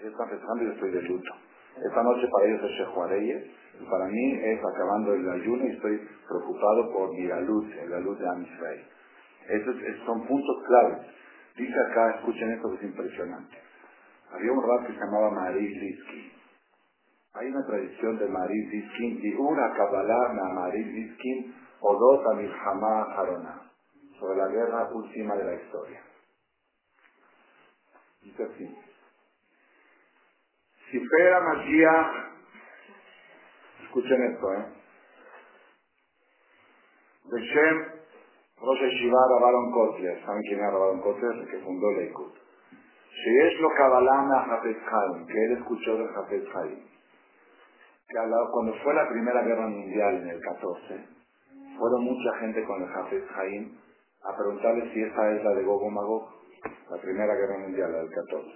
[0.00, 1.32] Ellos están festejando y yo estoy de luto.
[1.76, 3.44] Esta noche para ellos es Shehuareyes
[3.80, 8.18] y para mí es acabando el ayuno y estoy preocupado por mi luz, la luz
[8.18, 8.93] de Amisrael.
[9.48, 9.76] Esos,
[10.06, 11.06] son puntos claves.
[11.56, 13.56] Dice acá, escuchen esto que es impresionante.
[14.32, 16.32] Había un rap que se llamaba Maris Liski.
[17.34, 23.02] Hay una tradición de Maris Liskin y una Kabbalah na Maris Liskin Odot a Milhamá
[23.14, 23.70] Harona
[24.18, 26.00] sobre la guerra última de la historia.
[28.22, 28.78] Dice así.
[30.90, 32.12] Si fuera Mashiach,
[33.82, 34.84] escuchen esto, ¿eh?
[38.64, 41.32] Rosh Yeshiva Rabalon Kotler, ¿saben quién era Rabalon Kotler?
[41.36, 42.32] El que fundó Leikut.
[43.26, 46.80] Es lo Kabbalah na Hafez Chaim, que él escuchó de Hafez Chaim,
[48.08, 48.18] que
[48.52, 51.06] cuando fue la Primera Guerra Mundial en el 14,
[51.78, 53.78] fueron mucha gente con el Hafez Chaim
[54.24, 56.28] a preguntarle si esa es la de Gogo Magog,
[56.90, 58.48] la Primera Guerra Mundial, la del 14.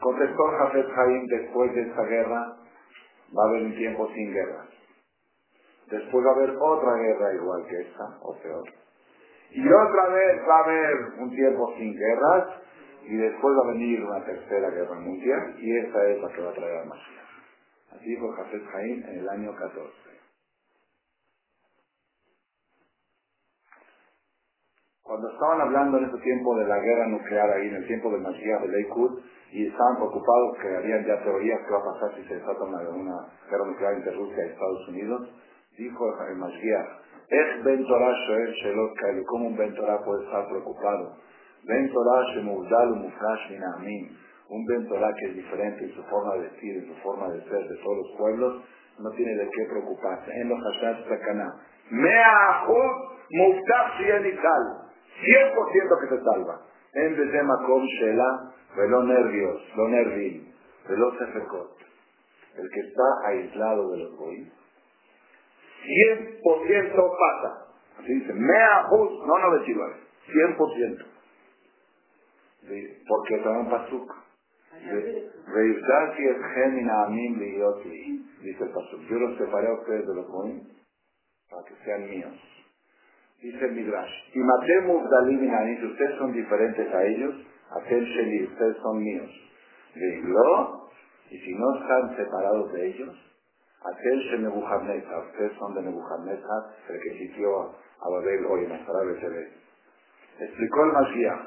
[0.00, 2.56] Contestó Hafez Chaim, después de esta guerra
[3.36, 4.71] va a haber un tiempo sin guerra.
[5.90, 8.64] Después va a haber otra guerra igual que esta, o peor.
[9.50, 12.62] Y otra vez va a haber un tiempo sin guerras,
[13.04, 16.50] y después va a venir una tercera guerra mundial, y esta es la que va
[16.50, 17.22] a traer a Mashiach.
[17.92, 19.92] Así dijo Hafez Chaim en el año 14.
[25.02, 28.22] Cuando estaban hablando en ese tiempo de la guerra nuclear ahí, en el tiempo del
[28.22, 29.20] Mashiach de Lakewood,
[29.50, 32.88] y estaban preocupados que habían ya teorías que va a pasar si se desata una,
[32.88, 35.28] una guerra nuclear entre Rusia y Estados Unidos,
[35.76, 36.88] dijo el Mashiach,
[37.28, 41.16] es Ben Torah Shoel Shelot Kaelu, ¿cómo un Ben Torah puede estar preocupado?
[41.64, 42.90] Ben Torah Shemugdal
[44.48, 47.68] un Ben que es diferente en su forma de decir, en su forma de ser
[47.68, 48.62] de todos los pueblos,
[48.98, 50.30] no tiene de qué preocuparse.
[50.30, 51.54] En los Hashat Sakana,
[51.90, 54.62] Mea Ahud Muftach Shienital,
[55.24, 56.60] 100% que se salva.
[56.94, 60.52] En vez de Makom Shela, velo nervios, lo nervin,
[60.86, 61.78] velo sefekot.
[62.58, 64.50] El que está aislado de los goyim,
[65.82, 67.66] 100% pasa.
[67.98, 69.94] Así dice, mea juz, no 99,
[70.26, 71.06] 100%.
[73.08, 74.14] Porque está un pasuk.
[75.46, 78.24] Reivdati es gemina amim liyotli.
[78.42, 80.62] Dice pasuk, yo los separé a ustedes de los goyim
[81.50, 82.34] para que sean míos.
[83.42, 85.40] Dice el Midrash, y matemos dalim
[85.80, 87.34] si ustedes son diferentes a ellos,
[87.70, 89.30] aquel sheli, ustedes son míos.
[91.28, 93.31] Y si no están separados de ellos,
[93.84, 97.48] aquel she Nebuchadnezzar, ustedes son de Nebuchadnezzar, el que sitió
[98.00, 99.48] a Babel hoy en Azara se ve.
[100.38, 101.40] Explicó el Mashiach,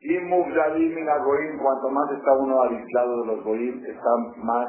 [0.00, 4.68] y Mugdalim Goim, cuanto más está uno aislado de los Goim, está más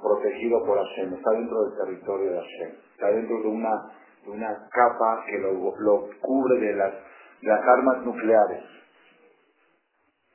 [0.00, 3.92] protegido por Hashem, está dentro del territorio de Hashem, está dentro de una
[4.26, 6.92] una capa que lo, lo cubre de las,
[7.40, 8.64] de las armas nucleares.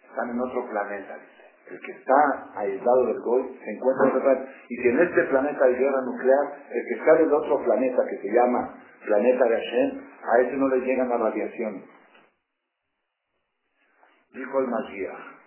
[0.09, 1.18] Están en otro planeta.
[1.70, 4.51] El que está aislado del Goy se encuentra en otro planeta.
[4.70, 8.18] Y si en este planeta hay guerra nuclear, el que está del otro planeta que
[8.18, 11.84] se llama planeta de Hashem, a ese no le llegan la radiación.
[14.34, 15.38] Dijo el Mashiach,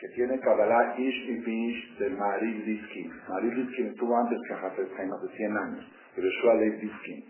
[0.00, 3.12] que tiene Kabbalah Ish y Pish del Maril Diskin.
[3.28, 7.24] Maril Diskin estuvo antes que Hafez hace 100 años, pero Shua Lev Diskin.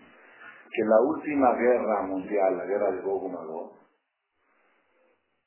[0.71, 3.23] Que la última guerra mundial, la guerra de Gog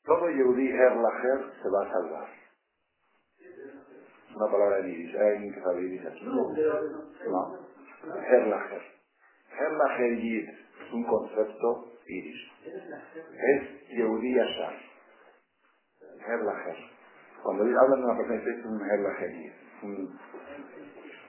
[0.04, 2.41] todo Yehudi Herlacher se va a salvar.
[4.34, 5.14] Una palabra en Yiddish.
[5.16, 6.24] ¿Hay alguien que sabe Yiddish aquí?
[6.24, 7.62] No.
[8.28, 8.82] Herlacher.
[9.58, 12.52] Herlacher Yid es un concepto Yiddish.
[12.64, 14.74] Es Yehudi Yashar.
[16.26, 16.76] Herlacher.
[17.42, 19.52] Cuando hablan de una persona, es un Herlacher Yid.
[19.82, 20.18] Un,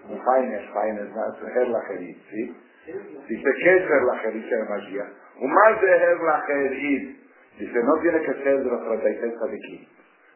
[0.10, 2.56] un Feiner, Feiner, es Herlacher Yid, ¿sí?
[2.86, 4.44] Dice, ¿qué es Herlacher Yid?
[4.44, 5.10] Dice Mashiach.
[5.42, 7.18] Un más de Herlacher Yid.
[7.60, 9.88] Dice, no tiene que ser de los 36 aquí.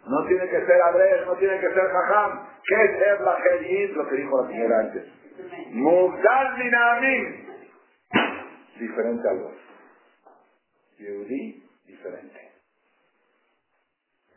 [0.08, 2.47] No tiene que ser Andrés, no tiene que ser Jajam.
[2.66, 3.95] ¿Qué es Yid?
[3.95, 5.03] Lo que dijo la señora antes.
[5.72, 7.47] Mugdal Dinamim.
[8.80, 9.53] Diferente a vos.
[10.97, 12.51] Yehudi, diferente.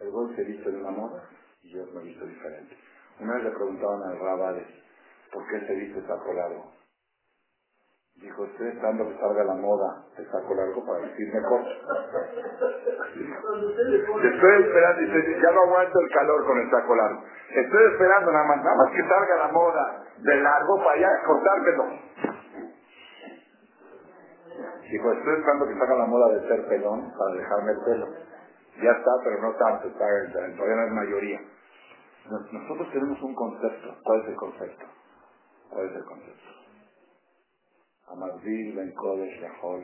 [0.01, 1.29] El gol se viste de una moda
[1.63, 2.77] y yo me visto diferente.
[3.21, 4.67] Una vez le preguntaban al Rabales,
[5.33, 6.73] ¿por qué se viste saco largo?
[8.21, 11.63] Dijo, estoy esperando que salga la moda de saco largo para vestir mejor.
[14.23, 17.23] Estoy esperando, dice, ya no aguanto el calor con el saco largo.
[17.49, 21.85] Estoy esperando nada más, nada más que salga la moda de largo para allá cortármelo.
[24.91, 28.07] Dijo, estoy esperando que salga la moda de ser pelón para dejarme el pelo.
[28.83, 30.05] Ya está, pero no tanto, está,
[30.57, 31.41] todavía no es mayoría.
[32.53, 33.97] Nosotros tenemos un concepto.
[34.05, 34.85] ¿Cuál es el concepto?
[35.71, 36.60] ¿Cuál es el concepto?
[38.10, 39.84] המבדיל בין קודש לחול,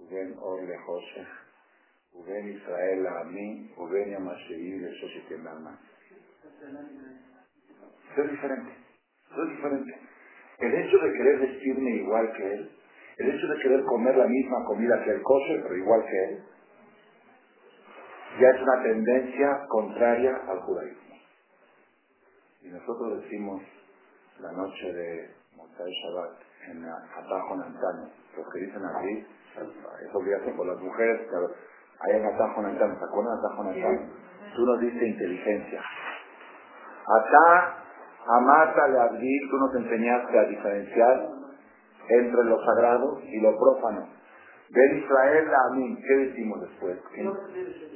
[0.00, 1.28] ובין אור לחושך,
[2.14, 5.92] ובין ישראל לעמי, ובין יום השביעי לששת ימי alma.
[8.16, 8.72] Es diferente,
[9.30, 9.92] es diferente.
[10.58, 12.70] El hecho de querer vestirme igual que él,
[13.18, 16.44] el hecho de querer comer la misma comida que el kosher, pero igual que él,
[18.40, 21.16] ya es una tendencia contraria al judaísmo.
[22.62, 23.62] Y nosotros decimos
[24.40, 26.38] la noche de Mosai Shabbat,
[26.69, 28.09] en Atajo Nantano.
[28.35, 29.27] Los que dicen así,
[30.05, 31.49] es obligación por las mujeres, pero
[31.99, 32.97] hay en Atajo Nantano.
[32.99, 34.01] ¿Se acuerdan de Atajo Nantano?
[34.55, 35.81] Tú nos dices inteligencia.
[37.07, 37.77] Atá,
[38.27, 41.29] Amata, Leabdil, tú nos enseñaste a diferenciar
[42.09, 44.07] entre lo sagrado y lo profano.
[44.69, 46.97] Del Israel a mí, ¿qué decimos después?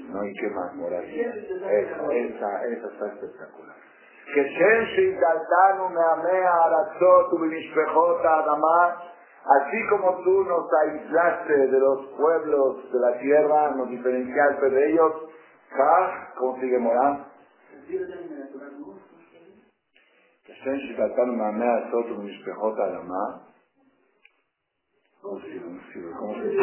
[0.09, 1.03] No, ¿y qué más, moral?
[1.03, 3.75] Esa, esa está espectacular.
[4.32, 8.94] כשם שהגדלתנו מעמי הארצות ובמשפחות האדמה,
[9.56, 15.12] así como tú nos aislaste de los pueblos de la tierra, nos diferenciaste de ellos,
[15.70, 17.14] Kaj, ¿cómo sigue Morán?
[20.44, 23.24] כשם שהגדלתנו מעמי הארצות ובמשפחות האדמה,
[25.26, 25.60] ¿Cómo sigue?
[26.18, 26.62] ¿Cómo sigue?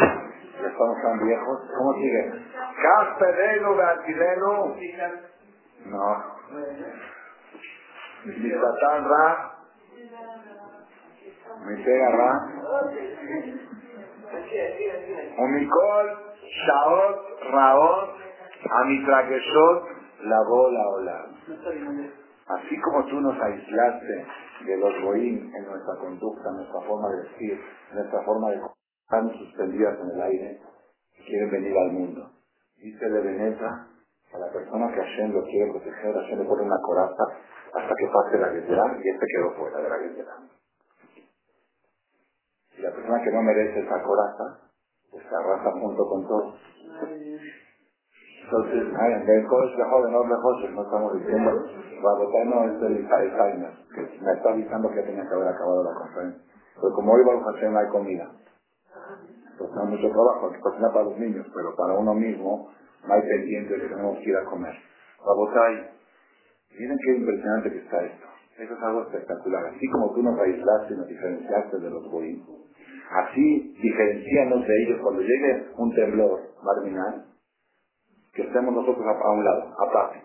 [0.62, 1.60] Ya estamos tan viejos.
[1.78, 2.32] ¿Cómo sigue?
[2.82, 4.76] Kaj, pedeno, beatileno.
[5.86, 6.34] No.
[8.25, 9.55] Misatán Ra,
[11.67, 12.33] Mitega Ra,
[15.39, 16.07] Umikol,
[16.43, 17.17] Shaot,
[17.53, 18.19] Raot,
[20.25, 21.27] la bola ola.
[22.49, 24.27] Así como tú nos aislaste
[24.65, 27.61] de los goín en nuestra conducta, nuestra forma de vestir,
[27.93, 28.61] nuestra forma de
[29.09, 30.61] están suspendidas en el aire,
[31.25, 32.31] quieren venir al mundo.
[32.77, 33.87] Dice de Veneta,
[34.35, 37.25] a la persona que Hashem lo quiere proteger, Hashem le pone una coraza
[37.75, 40.37] hasta que pase la guerra y este quedó fuera de la guerra.
[42.77, 44.61] Y la persona que no merece esa coraza,
[45.11, 46.55] pues se arrasa junto con todos.
[48.45, 48.81] Entonces,
[49.77, 54.91] de joven, no mejor, no estamos diciendo, no es el Alzheimer, que me está avisando
[54.91, 56.43] que tenía que haber acabado la conferencia.
[56.81, 58.31] Pero como hoy Baruch Hashem hay comida,
[59.59, 62.71] pues no mucho trabajo, que cocinar para los niños, pero para uno mismo
[63.07, 64.75] no hay pendiente que tenemos que ir a comer.
[65.27, 65.98] Rabotay,
[66.79, 68.27] miren qué impresionante que está esto.
[68.59, 69.67] Eso es algo espectacular.
[69.67, 72.45] Así como tú nos aislaste y nos diferenciaste de los boim,
[73.11, 77.25] así diferencianos de ellos cuando llegue un temblor marginal,
[78.35, 80.23] que estemos nosotros a, un lado, aparte.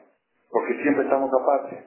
[0.51, 1.84] Porque siempre estamos aparte.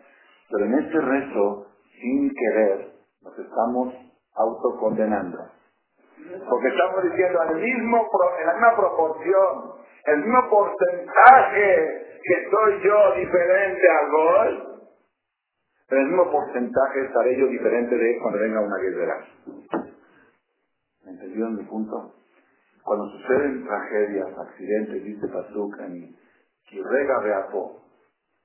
[0.51, 1.67] Pero en este rezo,
[2.01, 3.95] sin querer, nos estamos
[4.35, 5.39] autocondenando.
[6.49, 8.09] Porque estamos diciendo al mismo,
[8.41, 9.73] en la misma proporción,
[10.07, 14.77] el mismo porcentaje que soy yo diferente al gol,
[15.89, 19.15] en el mismo porcentaje estaré yo diferente de cuando venga una guerrera.
[21.05, 22.15] ¿Me entendieron mi punto?
[22.83, 26.17] Cuando suceden tragedias, accidentes, dice Pasuk en
[26.69, 27.83] Kirrega Reapo,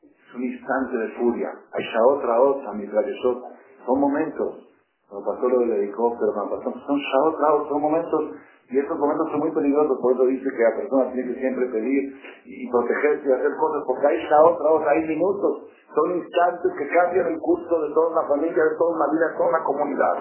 [0.01, 1.49] Es un instante de furia.
[1.73, 3.43] Hay Shaot Raot, a Mitrayesot.
[3.85, 4.67] Son momentos.
[5.09, 8.35] Cuando pasó lo del helicóptero, cuando son Shaot Raot, son momentos
[8.71, 11.65] y estos momentos son muy peligrosos, por eso dice que la persona tiene que siempre
[11.67, 12.15] pedir
[12.45, 17.27] y protegerse y hacer cosas, porque hay Shaot Raot, hay minutos, son instantes que cambian
[17.27, 20.15] el curso de toda una familia, de toda una vida, de toda una comunidad.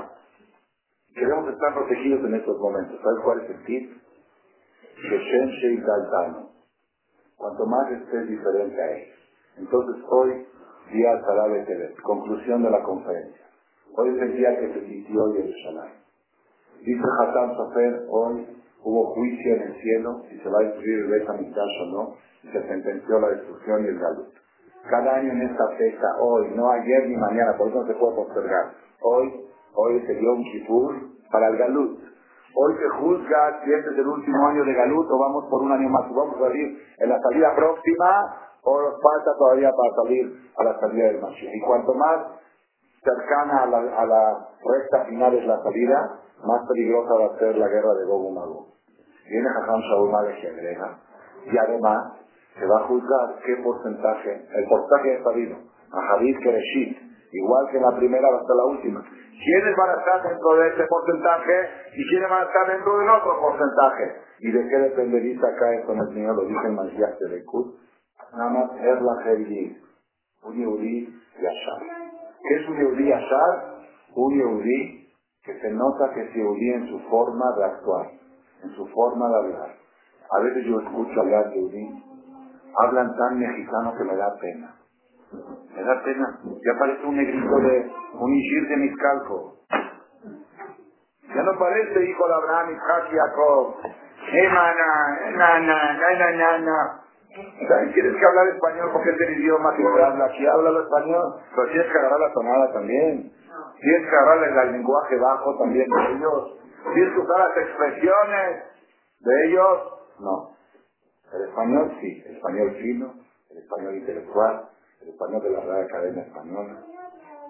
[1.15, 3.01] Queremos estar protegidos en estos momentos.
[3.03, 3.93] ¿Sabes cuál es el tip?
[4.99, 5.83] Y
[7.37, 9.19] Cuanto más estés diferente a ellos.
[9.59, 10.47] Entonces hoy,
[10.93, 11.23] día
[11.67, 13.47] TV, conclusión de la conferencia.
[13.97, 16.00] Hoy es el día que se sintió Yerushalayim.
[16.81, 18.47] Dice Hassan Sofer, hoy
[18.83, 22.49] hubo juicio en el cielo, si se va a destruir el Beta o no, y
[22.49, 24.33] se sentenció la destrucción y el galut.
[24.89, 28.17] Cada año en esta fecha, hoy, no ayer ni mañana, por eso no se puede
[28.17, 28.73] postergar.
[29.03, 29.45] Hoy,
[29.75, 30.95] hoy es el Yom Kippur
[31.31, 32.01] para el galut.
[32.55, 35.73] Hoy se juzga si este es el último año de galut o vamos por un
[35.73, 36.09] año más.
[36.09, 40.81] Vamos a salir en la salida próxima o nos falta todavía para salir a la
[40.81, 41.55] salida del Mashiach.
[41.55, 42.27] Y cuanto más
[43.05, 47.57] cercana a la, a la recta final es la salida, más peligrosa va a ser
[47.57, 48.67] la guerra de Gogu Mago.
[49.29, 50.11] Viene Jajam Shaul
[50.41, 50.99] que agrega,
[51.47, 52.21] y además
[52.59, 55.57] se va a juzgar qué porcentaje, el porcentaje de salido,
[55.93, 56.99] a Hadid Kereshit,
[57.33, 59.01] igual que la primera hasta la última.
[59.01, 63.09] ¿Quiénes van a estar dentro de ese porcentaje y quiénes van a estar dentro del
[63.09, 64.21] otro porcentaje?
[64.41, 66.37] ¿Y de qué dependería esto en el Señor?
[66.37, 67.45] Lo dice en Mashiach de
[68.37, 69.17] Nada más es la
[70.43, 71.81] un Yehudi Yashar.
[72.49, 73.81] ¿Qué es un Yehudi Yashar?
[74.15, 75.00] Un Yehudi
[75.61, 78.07] se nota que se oye en su forma de actuar,
[78.63, 79.75] en su forma de hablar.
[80.31, 82.05] A veces yo escucho hablar de Udí,
[82.79, 84.75] hablan tan mexicano que me da pena.
[85.75, 86.39] Me da pena.
[86.45, 89.57] Ya parece un negrito de un Ishir de Miscalco.
[91.35, 93.75] Ya no parece hijo de Abraham, Isaac y Jacob.
[94.33, 97.01] Eh, mana, na, na, na, na, na,
[97.95, 100.25] ¿Quieres que hablar español porque es el idioma que se habla?
[100.25, 103.33] Aquí habla español, pero tienes que agarrar la tonada también.
[103.81, 106.59] Tienes que agarrar el lenguaje bajo también de ellos.
[106.95, 108.65] Tienes que usar las expresiones
[109.21, 109.79] de ellos.
[110.21, 110.51] No.
[111.33, 113.15] El español sí, el español fino,
[113.51, 114.69] el español intelectual,
[115.03, 116.77] el español de la Real Academia Española,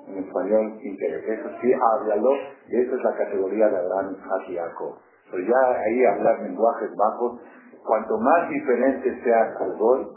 [0.09, 2.31] el español intelectual, sí, háblalo,
[2.69, 4.99] y esa es la categoría de Abraham Jaciaco.
[5.31, 7.41] Pero ya ahí hablar lenguajes bajos,
[7.87, 10.13] cuanto más diferente sea el gol,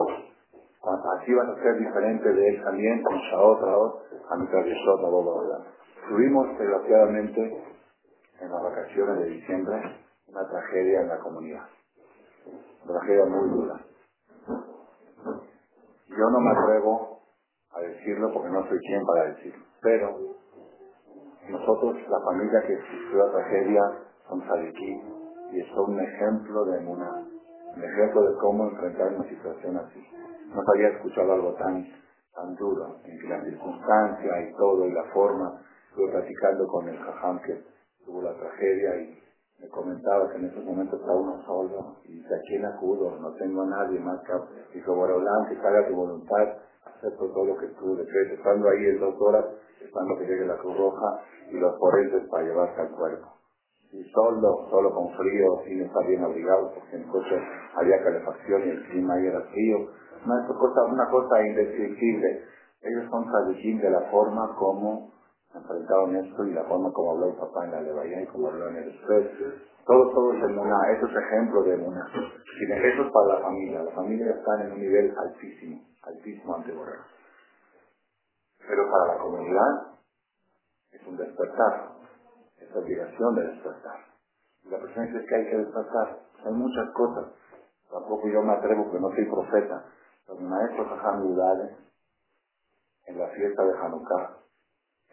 [0.84, 5.66] así vas a ser diferente de él también con Shaot, Raot, a mi tradición, la
[6.10, 7.64] Tuvimos, desgraciadamente,
[8.42, 9.82] en las vacaciones de diciembre,
[10.28, 11.64] una tragedia en la comunidad.
[12.84, 13.80] Una tragedia muy dura.
[16.10, 17.22] Yo no me atrevo
[17.72, 19.66] a decirlo porque no soy quien para decirlo.
[19.82, 20.18] Pero
[21.50, 23.82] nosotros, la familia que sufrió la tragedia,
[24.28, 25.02] son sadiquí
[25.52, 27.26] y son un ejemplo de una,
[27.76, 30.06] un ejemplo de cómo enfrentar una situación así.
[30.54, 31.86] No había escuchado algo tan,
[32.36, 35.60] tan duro, en que la circunstancia y todo y la forma
[35.94, 37.54] Estuve platicando con el jajam que
[38.04, 39.22] tuvo la tragedia y
[39.62, 43.16] me comentaba que en esos momentos está uno solo y dice, ¿a quién acudo?
[43.20, 44.34] No tengo a nadie más que...
[44.74, 48.40] Dijo, Borolán, que haga tu voluntad, acepto todo lo que tú decretes.
[48.40, 49.46] Estando ahí en dos horas,
[49.80, 51.22] estando que llegue la Cruz Roja
[51.52, 53.28] y los forenses para llevarse al cuerpo.
[53.92, 57.38] Y solo, solo con frío, sin estar bien abrigado, porque en el coche
[57.76, 59.78] había calefacción y el clima ahí era frío.
[60.26, 62.44] Una cosa, una cosa indescriptible.
[62.82, 65.12] Ellos son sabijín de la forma como
[65.54, 68.70] enfrentaron esto y la forma como habló el papá en la Levaya y como habló
[68.70, 69.28] en el Express.
[69.86, 72.08] Todo, todo es Muna, eso es ejemplo de Muna.
[72.14, 73.84] Eso es para la familia.
[73.84, 76.74] La familia está en un nivel altísimo, altísimo ante.
[78.68, 79.88] Pero para la comunidad
[80.92, 81.90] es un despertar,
[82.58, 84.00] es obligación de despertar.
[84.64, 86.20] Y la persona dice que hay que despertar.
[86.46, 87.26] Hay muchas cosas.
[87.92, 89.86] Tampoco yo me atrevo, porque no soy profeta.
[90.26, 91.78] Pero mi maestro Jajam Udale,
[93.08, 94.38] en la fiesta de Hanukkah,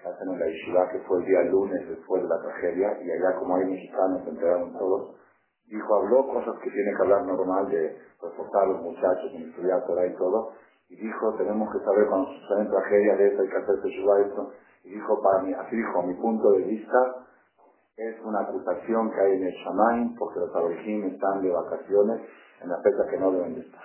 [0.05, 3.37] hacen en la Yeshiva, que fue el día lunes después de la tragedia, y allá
[3.39, 5.17] como hay mexicanos, se enteraron todos,
[5.67, 9.87] dijo, habló cosas que tiene que hablar normal de reforzar a los muchachos, en estudiar
[9.87, 10.53] Torah y todo,
[10.89, 14.53] y dijo, tenemos que saber cuando suceden tragedias de esta, hay que hacer Teshuvah esto,
[14.85, 17.27] y dijo, para mí, así dijo, mi punto de vista,
[17.97, 22.23] es una acusación que hay en el Shamaim, porque los aborigines están de vacaciones
[22.63, 23.83] en la fecha que no deben de estar.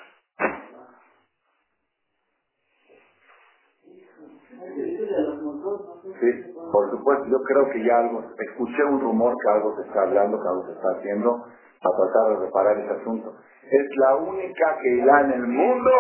[6.19, 10.03] Sí, por supuesto, yo creo que ya algo, escuché un rumor que algo se está
[10.03, 11.45] hablando, que algo se está haciendo
[11.81, 13.33] para tratar de reparar ese asunto.
[13.69, 15.91] Es la única que irá en el mundo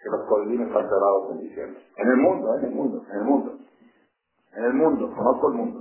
[0.00, 1.80] que los colines están cerrados en diciembre.
[1.96, 3.52] En el mundo, en el mundo, en el mundo.
[4.52, 5.80] En el mundo, conozco el mundo.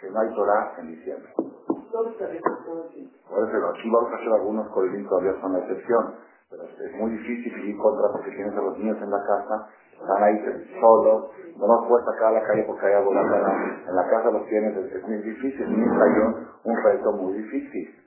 [0.00, 1.32] Que no hay Torah en diciembre.
[1.34, 6.14] Por eso aquí vamos a hacer algunos colines todavía son la excepción.
[6.50, 9.68] Pero es muy difícil vivir contra porque tienes a los niños en la casa,
[10.00, 10.38] están ahí
[10.80, 14.46] solos, no los puedes sacar a la calle porque hay algo en la casa los
[14.46, 18.04] tienes, es, muy difícil, es un, un reto muy difícil.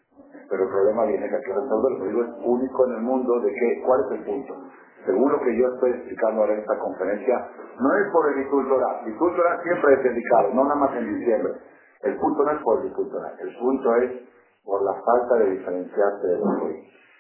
[0.50, 2.22] Pero el problema viene que hay que resolverlo.
[2.22, 4.54] Es único en el mundo de que, ¿cuál es el punto?
[5.06, 7.48] Según lo que yo estoy explicando ahora en esta conferencia,
[7.80, 9.08] no es por el Icultoral.
[9.08, 9.16] El
[9.64, 11.54] siempre es dedicado, no nada más en diciembre.
[12.02, 12.92] El punto no es por el.
[13.40, 14.12] El punto es
[14.64, 16.62] por la falta de diferenciarse de los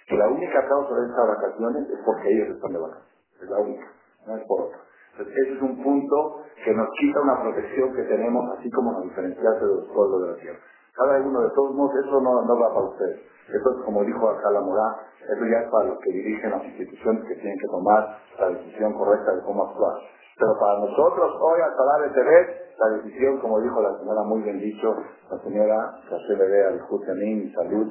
[0.08, 3.08] Que la única causa de estas vacaciones es porque ellos están de vacaciones.
[3.42, 3.88] Es la única,
[4.28, 4.80] no es por otra.
[5.12, 9.04] Entonces, ese es un punto que nos quita una protección que tenemos, así como nos
[9.04, 10.60] diferenciarse de los pueblos de la tierra.
[10.94, 13.20] Cada uno de todos modos, eso no, no va para ustedes.
[13.48, 16.64] Eso es como dijo acá la Morá, eso ya es para los que dirigen las
[16.66, 19.94] instituciones que tienen que tomar la decisión correcta de cómo actuar.
[20.38, 24.42] Pero para nosotros hoy, al parar de TV, la decisión, como dijo la señora muy
[24.42, 24.94] bien dicho,
[25.32, 27.88] la señora José Bebé Al-Hutanín, salud,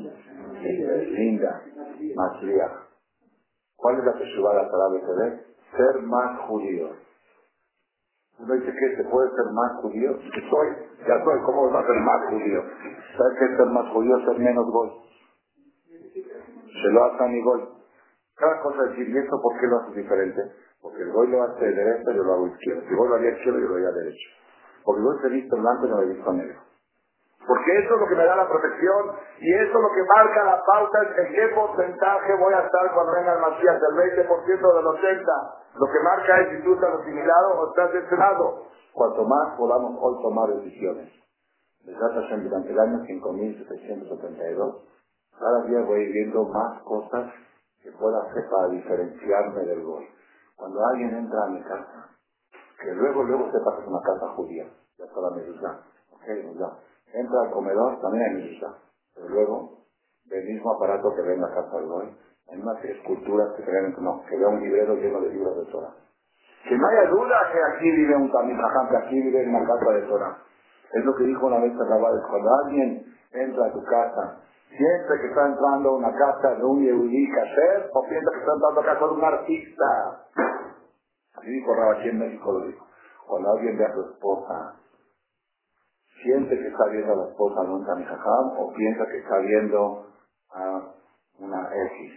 [0.63, 1.63] eh, linda,
[2.15, 2.33] más
[3.77, 5.47] ¿Cuál es la teshuva de parar de TV?
[5.73, 6.97] Ser más judíos.
[8.39, 10.19] Uno dice que se puede ser más judío.
[10.51, 10.69] Soy,
[11.09, 12.63] ya soy, ¿cómo va a ser más judío?
[13.17, 14.19] ¿Sabes qué es ser más judío?
[14.27, 14.93] Ser menos gol.
[16.03, 17.69] Se lo hace a mi gol.
[18.37, 20.43] Cada cosa es decir, ¿y esto por qué lo haces diferente?
[20.83, 22.83] Porque el gol lo hace de derecha yo lo hago izquierdo.
[22.89, 24.29] Si vos lo haría izquierdo, yo lo haría derecho.
[24.85, 26.61] Porque vos he visto blanco y no he visto negro.
[27.47, 30.44] Porque eso es lo que me da la protección y eso es lo que marca
[30.44, 34.85] la pauta en qué porcentaje voy a estar cuando venga el Macías, del 20% del
[34.85, 35.55] 80%.
[35.78, 38.66] Lo que marca es si tú estás asimilado o estás descenado.
[38.93, 41.12] Cuanto más podamos hoy tomar decisiones.
[41.85, 44.82] Durante el año 5.772,
[45.39, 47.31] cada día voy viendo más cosas
[47.81, 50.05] que pueda hacer para diferenciarme del gol.
[50.56, 52.09] Cuando alguien entra a mi casa,
[52.82, 54.66] que luego, luego que es una casa judía,
[54.98, 56.24] ya está la medida, ok,
[56.59, 58.74] ya entra al comedor, también hay misa.
[59.15, 59.85] Pero luego,
[60.27, 62.16] del mismo aparato que ve en la casa de hoy,
[62.49, 65.73] hay unas esculturas que se ven, no, que vea un librero lleno de libros de
[65.73, 65.95] Torah.
[66.69, 70.39] Que no haya duda que aquí vive un que aquí vive una casa de Torah.
[70.93, 75.28] Es lo que dijo una vez Rabades, cuando alguien entra a tu casa, siente que
[75.28, 78.85] está entrando a una casa de un Yehudi Kasher o piensa que está entrando a
[78.85, 80.27] casa de un artista.
[81.37, 82.87] Así dijo Rabachi en México, lo dijo.
[83.27, 84.77] Cuando alguien ve a su esposa
[86.23, 90.07] siente que está viendo a la esposa de un Tamijajam o piensa que está viendo
[90.53, 90.95] a
[91.39, 92.13] una X.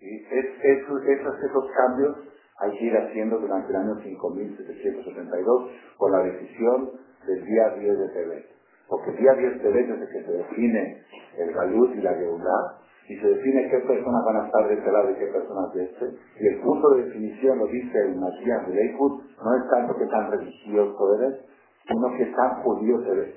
[0.00, 2.16] Es, esos, esos cambios
[2.60, 6.90] hay que ir haciendo durante el año 5772 con la decisión
[7.26, 8.46] del día 10 de TV.
[8.88, 11.02] Porque el día 10 de TV es desde que se define
[11.38, 14.90] el salud y la igualdad y se define qué personas van a estar de este
[14.90, 16.10] lado y qué personas de este.
[16.40, 20.06] Y el punto de definición, lo dice el Mashiach de Leifut, no es tanto que
[20.06, 21.40] tan religioso eres,
[21.86, 23.34] sino que tan judío eres.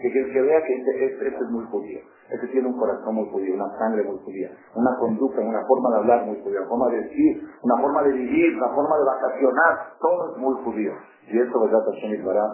[0.00, 2.00] Que, que, que vea que este, este, este, es muy judío.
[2.30, 5.96] Este tiene un corazón muy judío, una sangre muy judía, una conducta, una forma de
[5.96, 9.92] hablar muy judía, una forma de decir, una forma de vivir, una forma de vacacionar,
[10.00, 10.92] todo es muy judío.
[11.28, 12.46] Y esto, ¿verdad, Hashem Bará,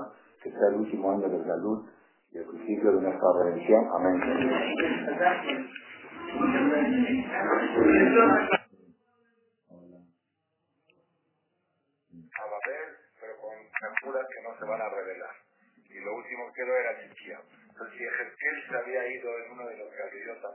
[0.42, 1.88] que sea el último año de la luz
[2.32, 3.86] y el principio de nuestra religión.
[3.94, 4.20] Amén.
[13.20, 15.39] pero con que no se van a revelar
[16.00, 17.38] y lo último que quedó era Ezequiel.
[17.68, 20.48] Entonces, si Ezequiel se había ido en uno de los gaviota